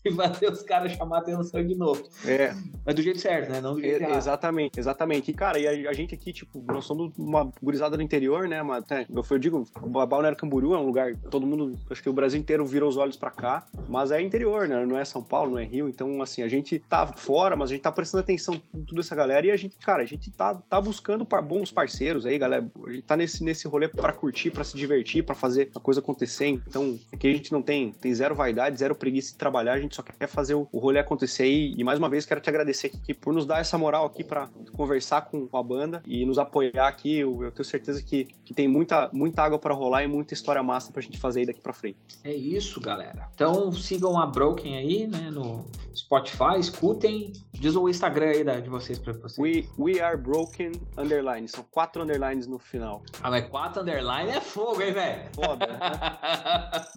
e 0.04 0.12
fazer 0.12 0.50
os 0.50 0.62
caras 0.62 0.92
chamar 0.92 1.18
atenção 1.18 1.64
de 1.64 1.74
novo. 1.74 2.02
É. 2.24 2.54
Mas 2.84 2.94
do 2.94 3.02
jeito 3.02 3.20
certo, 3.20 3.50
né? 3.50 3.60
Não 3.60 3.74
do 3.74 3.80
jeito 3.80 4.02
é, 4.02 4.16
Exatamente, 4.16 4.80
exatamente. 4.80 5.30
E, 5.30 5.34
cara, 5.34 5.58
e 5.58 5.86
a, 5.86 5.90
a, 5.90 5.92
gente 5.92 6.14
aqui, 6.14 6.32
tipo, 6.32 6.62
nós 6.66 6.84
somos 6.84 7.12
uma 7.18 7.50
gurizada 7.62 7.96
do 7.96 8.02
interior, 8.02 8.48
né? 8.48 8.62
Mas, 8.62 8.84
né, 8.88 9.06
eu, 9.08 9.38
digo, 9.38 9.66
o 9.80 10.06
Balneário 10.06 10.38
Camboriú 10.38 10.74
é 10.74 10.78
um 10.78 10.86
lugar, 10.86 11.14
todo 11.30 11.46
mundo, 11.46 11.78
acho 11.90 12.02
que 12.02 12.08
o 12.08 12.12
Brasil 12.12 12.40
inteiro 12.40 12.64
virou 12.64 12.88
os 12.88 12.96
olhos 12.96 13.16
para 13.16 13.30
cá, 13.30 13.66
mas 13.88 14.10
é 14.10 14.20
interior, 14.20 14.66
né? 14.66 14.84
Não 14.86 14.98
é 14.98 15.04
São 15.04 15.22
Paulo, 15.22 15.52
não 15.52 15.58
é 15.58 15.64
Rio. 15.64 15.88
Então, 15.88 16.22
assim, 16.22 16.42
a 16.42 16.48
gente 16.48 16.78
tá 16.78 17.06
fora, 17.06 17.56
mas 17.56 17.70
a 17.70 17.74
gente 17.74 17.82
tá 17.82 17.92
prestando 17.92 18.22
atenção 18.22 18.60
em 18.74 18.82
toda 18.82 19.00
essa 19.00 19.14
galera 19.14 19.46
e 19.46 19.50
a 19.50 19.56
gente, 19.56 19.76
cara, 19.78 20.02
a 20.02 20.06
gente 20.06 20.30
tá, 20.30 20.54
tá 20.54 20.80
buscando 20.80 21.24
par, 21.26 21.42
bons 21.42 21.70
parceiros 21.70 22.24
aí, 22.24 22.38
galera. 22.38 22.66
A 22.86 22.90
gente 22.90 23.02
tá 23.02 23.16
nesse, 23.16 23.44
nesse 23.44 23.68
rolê 23.68 23.88
para 23.88 24.12
curtir, 24.12 24.50
para 24.50 24.64
se 24.64 24.76
divertir, 24.76 25.24
para 25.24 25.34
fazer 25.34 25.70
a 25.74 25.80
coisa 25.80 26.00
acontecer. 26.00 26.48
Então, 26.48 26.98
aqui 27.12 27.28
a 27.28 27.32
gente 27.32 27.52
não 27.52 27.62
tem, 27.62 27.92
tem 27.92 28.14
zero 28.14 28.34
vaidade, 28.34 28.78
zero 28.78 28.94
preguiça 28.94 29.32
de 29.32 29.38
trabalhar, 29.38 29.74
a 29.74 29.80
gente 29.80 29.89
gente 29.90 29.96
só 29.96 30.02
quer 30.02 30.26
fazer 30.28 30.54
o, 30.54 30.68
o 30.72 30.78
rolê 30.78 31.00
acontecer 31.00 31.46
e, 31.46 31.74
e, 31.76 31.84
mais 31.84 31.98
uma 31.98 32.08
vez 32.08 32.24
quero 32.24 32.40
te 32.40 32.48
agradecer 32.48 32.86
aqui 32.86 33.12
por 33.12 33.34
nos 33.34 33.44
dar 33.44 33.58
essa 33.58 33.76
moral 33.76 34.06
aqui 34.06 34.22
para 34.22 34.48
conversar 34.72 35.22
com, 35.22 35.46
com, 35.48 35.56
a 35.56 35.62
banda 35.62 36.02
e 36.06 36.24
nos 36.24 36.38
apoiar 36.38 36.86
aqui. 36.86 37.18
Eu, 37.18 37.42
eu 37.42 37.50
tenho 37.50 37.64
certeza 37.64 38.00
que, 38.02 38.24
que 38.44 38.54
tem 38.54 38.68
muita, 38.68 39.10
muita 39.12 39.42
água 39.42 39.58
para 39.58 39.74
rolar 39.74 40.04
e 40.04 40.06
muita 40.06 40.32
história 40.32 40.62
massa 40.62 40.92
pra 40.92 41.02
gente 41.02 41.18
fazer 41.18 41.40
aí 41.40 41.46
daqui 41.46 41.60
para 41.60 41.72
frente. 41.72 41.98
É 42.22 42.32
isso, 42.32 42.80
galera. 42.80 43.28
Então 43.34 43.72
sigam 43.72 44.18
a 44.18 44.26
Broken 44.26 44.76
aí, 44.76 45.06
né, 45.06 45.30
no 45.30 45.66
Spotify, 45.94 46.58
escutem. 46.58 47.32
Diz 47.52 47.76
o 47.76 47.88
Instagram 47.88 48.30
aí 48.30 48.44
da, 48.44 48.60
de 48.60 48.70
vocês 48.70 48.98
pra 48.98 49.12
vocês. 49.12 49.38
We, 49.38 49.68
we 49.78 50.00
are 50.00 50.16
broken 50.16 50.72
underline. 50.96 51.46
São 51.48 51.64
quatro 51.70 52.02
underlines 52.02 52.46
no 52.46 52.58
final. 52.58 53.02
Ah, 53.22 53.30
mas 53.30 53.46
quatro 53.48 53.82
underline 53.82 54.30
é 54.30 54.40
fogo, 54.40 54.80
hein, 54.80 54.92
velho? 54.92 55.28
Foda. 55.34 55.66
Né? 55.66 55.78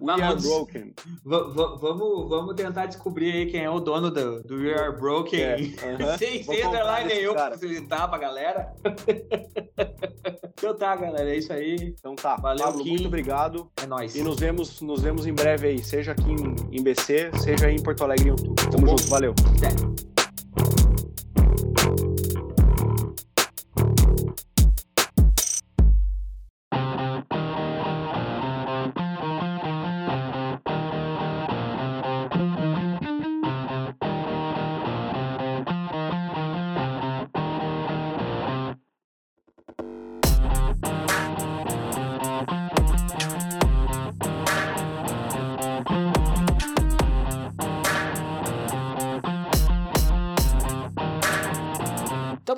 we 0.00 0.22
are 0.22 0.40
broken. 0.40 0.94
Vamos, 1.24 2.28
vamos 2.28 2.54
tentar 2.54 2.83
descobrir 2.86 3.32
aí 3.32 3.46
quem 3.46 3.64
é 3.64 3.70
o 3.70 3.80
dono 3.80 4.10
do, 4.10 4.42
do 4.42 4.56
We 4.56 4.74
Are 4.74 4.96
Broken. 4.96 5.40
É, 5.40 5.54
uh 5.56 5.98
-huh. 5.98 6.18
sem, 6.18 6.66
underline 6.66 7.08
nenhum 7.08 7.32
pra 7.32 7.50
facilitar 7.50 8.08
pra 8.08 8.18
galera. 8.18 8.72
então 10.56 10.74
tá, 10.76 10.96
galera. 10.96 11.30
É 11.30 11.36
isso 11.36 11.52
aí. 11.52 11.94
Então 11.98 12.14
tá. 12.14 12.36
Valeu, 12.36 12.64
Pablo, 12.64 12.84
muito 12.84 13.06
obrigado. 13.06 13.70
É 13.82 13.86
nóis. 13.86 14.14
E 14.14 14.22
nos 14.22 14.38
vemos, 14.38 14.80
nos 14.80 15.02
vemos 15.02 15.26
em 15.26 15.32
breve 15.32 15.68
aí. 15.68 15.82
Seja 15.82 16.12
aqui 16.12 16.30
em, 16.30 16.78
em 16.78 16.82
BC, 16.82 17.30
seja 17.42 17.70
em 17.70 17.82
Porto 17.82 18.04
Alegre 18.04 18.28
em 18.28 18.30
outubro. 18.30 18.70
Tamo 18.70 18.86
junto. 18.88 19.08
Valeu. 19.08 19.34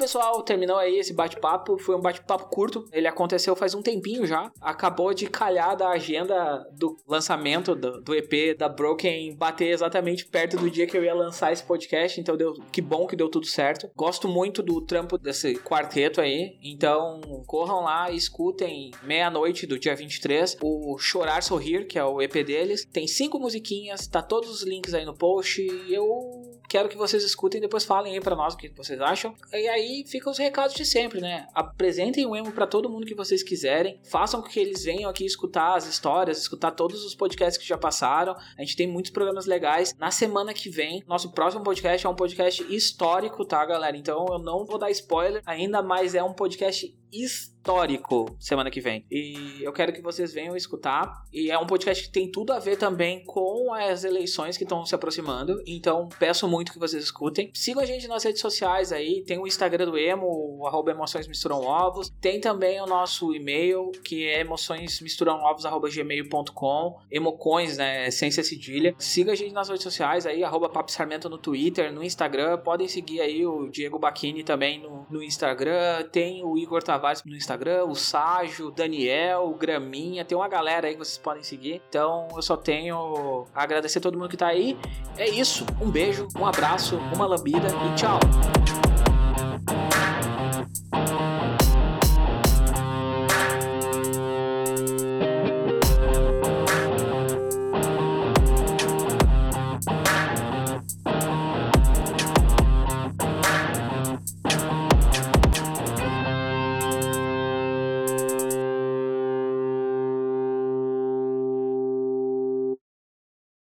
Pessoal, 0.07 0.41
terminou 0.45 0.77
aí 0.77 1.01
esse 1.01 1.13
bate-papo. 1.13 1.77
Foi 1.79 1.97
um 1.97 2.01
bate-papo 2.01 2.47
curto. 2.49 2.89
Ele 2.93 3.09
aconteceu 3.09 3.57
faz 3.57 3.75
um 3.75 3.83
tempinho 3.83 4.25
já. 4.25 4.53
Acabou 4.61 5.13
de 5.13 5.27
calhar 5.27 5.77
da 5.77 5.89
agenda 5.89 6.65
do 6.79 6.97
lançamento 7.09 7.75
do, 7.75 8.01
do 8.01 8.15
EP 8.15 8.57
da 8.57 8.69
Broken 8.69 9.35
bater 9.35 9.71
exatamente 9.71 10.25
perto 10.25 10.57
do 10.59 10.71
dia 10.71 10.87
que 10.87 10.97
eu 10.97 11.03
ia 11.03 11.13
lançar 11.13 11.53
esse 11.53 11.65
podcast. 11.65 12.21
Então 12.21 12.37
deu 12.37 12.55
que 12.71 12.81
bom 12.81 13.05
que 13.05 13.17
deu 13.17 13.29
tudo 13.29 13.47
certo. 13.47 13.91
Gosto 13.97 14.29
muito 14.29 14.63
do 14.63 14.81
trampo 14.81 15.19
desse 15.19 15.57
quarteto 15.57 16.21
aí. 16.21 16.57
Então 16.63 17.21
corram 17.45 17.83
lá, 17.83 18.09
escutem 18.13 18.93
meia-noite 19.03 19.67
do 19.67 19.77
dia 19.77 19.97
23 19.97 20.59
o 20.63 20.97
Chorar 20.99 21.43
Sorrir, 21.43 21.85
que 21.89 21.99
é 21.99 22.05
o 22.05 22.23
EP 22.23 22.33
deles. 22.47 22.85
Tem 22.85 23.09
cinco 23.09 23.41
musiquinhas, 23.41 24.07
tá 24.07 24.23
todos 24.23 24.51
os 24.51 24.63
links 24.63 24.95
aí 24.95 25.05
no 25.05 25.17
post. 25.17 25.67
Eu 25.89 26.46
quero 26.69 26.89
que 26.89 26.97
vocês 26.97 27.23
escutem 27.23 27.59
e 27.59 27.63
depois 27.63 27.85
falem 27.85 28.15
aí 28.15 28.21
para 28.21 28.37
nós 28.37 28.55
o 28.55 28.57
que 28.57 28.69
vocês 28.69 29.01
acham. 29.01 29.35
E 29.53 29.69
aí 29.69 30.05
ficam 30.07 30.33
os 30.33 30.39
recados 30.39 30.75
de 30.75 30.85
sempre, 30.85 31.21
né? 31.21 31.47
Apresentem 31.55 32.27
o 32.27 32.35
emo 32.35 32.53
para 32.53 32.67
todo 32.67 32.89
mundo 32.89 33.07
que 33.07 33.15
vocês 33.15 33.43
quiserem, 33.43 34.01
façam 34.11 34.43
com 34.43 34.49
que 34.49 34.61
eles 34.61 34.85
venham 34.85 35.09
aqui 35.09 35.25
escutar 35.25 35.77
as 35.77 35.87
histórias, 35.87 36.39
escutar 36.39 36.71
todos 36.73 37.05
os 37.05 37.15
podcasts 37.15 37.61
que 37.61 37.69
já 37.69 37.79
passaram. 37.79 38.37
A 38.57 38.63
gente 38.63 38.77
tem 38.77 38.87
muitos 38.87 39.11
programas 39.11 39.47
legais. 39.47 39.95
Na 39.99 40.11
semana 40.11 40.53
que 40.53 40.69
vem, 40.69 41.03
nosso 41.07 41.31
próximo 41.33 41.63
podcast 41.63 42.07
é 42.07 42.11
um 42.11 42.15
podcast 42.15 42.63
histórico, 42.75 43.45
tá, 43.45 43.65
galera? 43.65 43.97
Então 43.97 44.27
eu 44.31 44.39
não 44.39 44.65
vou 44.65 44.79
dar 44.79 44.91
spoiler, 44.91 45.43
ainda 45.47 45.83
mais 45.83 46.15
é 46.15 46.23
um 46.23 46.33
podcast 46.33 46.95
histórico 47.13 48.37
semana 48.39 48.71
que 48.71 48.81
vem. 48.81 49.05
E 49.11 49.59
eu 49.61 49.73
quero 49.73 49.93
que 49.93 50.01
vocês 50.01 50.33
venham 50.33 50.57
escutar. 50.57 51.25
E 51.33 51.51
é 51.51 51.59
um 51.59 51.67
podcast 51.67 52.05
que 52.05 52.13
tem 52.13 52.31
tudo 52.31 52.53
a 52.53 52.59
ver 52.59 52.77
também 52.77 53.25
com 53.25 53.75
as 53.75 54.05
eleições 54.05 54.57
que 54.57 54.63
estão 54.63 54.87
se 54.87 54.95
aproximando. 54.95 55.61
Então 55.67 56.09
peço 56.19 56.47
muito 56.47 56.73
que 56.73 56.79
vocês 56.79 57.03
escutem. 57.03 57.51
Sigam 57.53 57.83
a 57.83 57.87
gente 57.87 58.07
nas 58.07 58.23
redes 58.23 58.41
sociais 58.41 58.93
aí. 58.93 59.25
Tem 59.27 59.39
o 59.39 59.47
Instagram 59.47 59.87
do 59.87 59.99
Emo, 59.99 60.65
arroba 60.67 60.93
emoções 60.93 61.27
misturam 61.27 61.61
ovos. 61.63 62.11
Tem 62.21 62.41
também 62.41 62.81
o 62.81 62.87
nosso 62.87 63.35
e-mail, 63.35 63.91
que 64.05 64.27
é 64.27 64.41
emoções 64.41 65.01
misturam 65.01 65.41
ovos, 65.41 65.67
arroba 65.67 65.89
gmail.com. 65.89 66.99
Emocões, 67.11 67.77
né? 67.77 68.11
Sem 68.11 68.31
ser 68.31 68.45
cedilha. 68.45 68.95
Siga 68.99 69.33
a 69.33 69.35
gente 69.35 69.53
nas 69.53 69.69
redes 69.69 69.83
sociais 69.83 70.25
aí, 70.25 70.45
arroba 70.45 70.69
Papo 70.69 70.93
Sarmento 70.93 71.29
no 71.29 71.39
Twitter, 71.39 71.93
no 71.93 72.03
Instagram. 72.03 72.59
Podem 72.59 72.87
seguir 72.87 73.21
aí 73.21 73.45
o 73.45 73.69
Diego 73.69 73.99
Bacchini 73.99 74.45
também 74.45 74.81
no, 74.81 75.07
no 75.11 75.23
Instagram. 75.23 76.05
Tem 76.13 76.45
o 76.45 76.57
Igor 76.57 76.83
Tavares 76.97 77.23
no 77.25 77.37
Instagram 77.37 77.85
o 77.85 77.95
Ságio, 77.95 78.69
o 78.69 78.71
Daniel, 78.71 79.49
o 79.49 79.55
Graminha, 79.55 80.25
tem 80.25 80.37
uma 80.37 80.49
galera 80.49 80.87
aí 80.89 80.95
que 80.95 80.99
vocês 80.99 81.19
podem 81.19 81.43
seguir. 81.43 81.83
Então 81.89 82.27
eu 82.35 82.43
só 82.43 82.57
tenho 82.57 83.45
a 83.55 83.63
agradecer 83.63 83.99
a 83.99 84.03
todo 84.03 84.19
mundo 84.19 84.31
que 84.31 84.37
tá 84.37 84.47
aí. 84.47 84.79
É 85.19 85.29
isso. 85.29 85.67
Um 85.81 85.91
beijo, 85.91 86.27
um 86.39 86.47
abraço, 86.47 86.97
uma 87.15 87.27
lambida 87.27 87.69
e 87.69 87.95
tchau. 87.95 88.86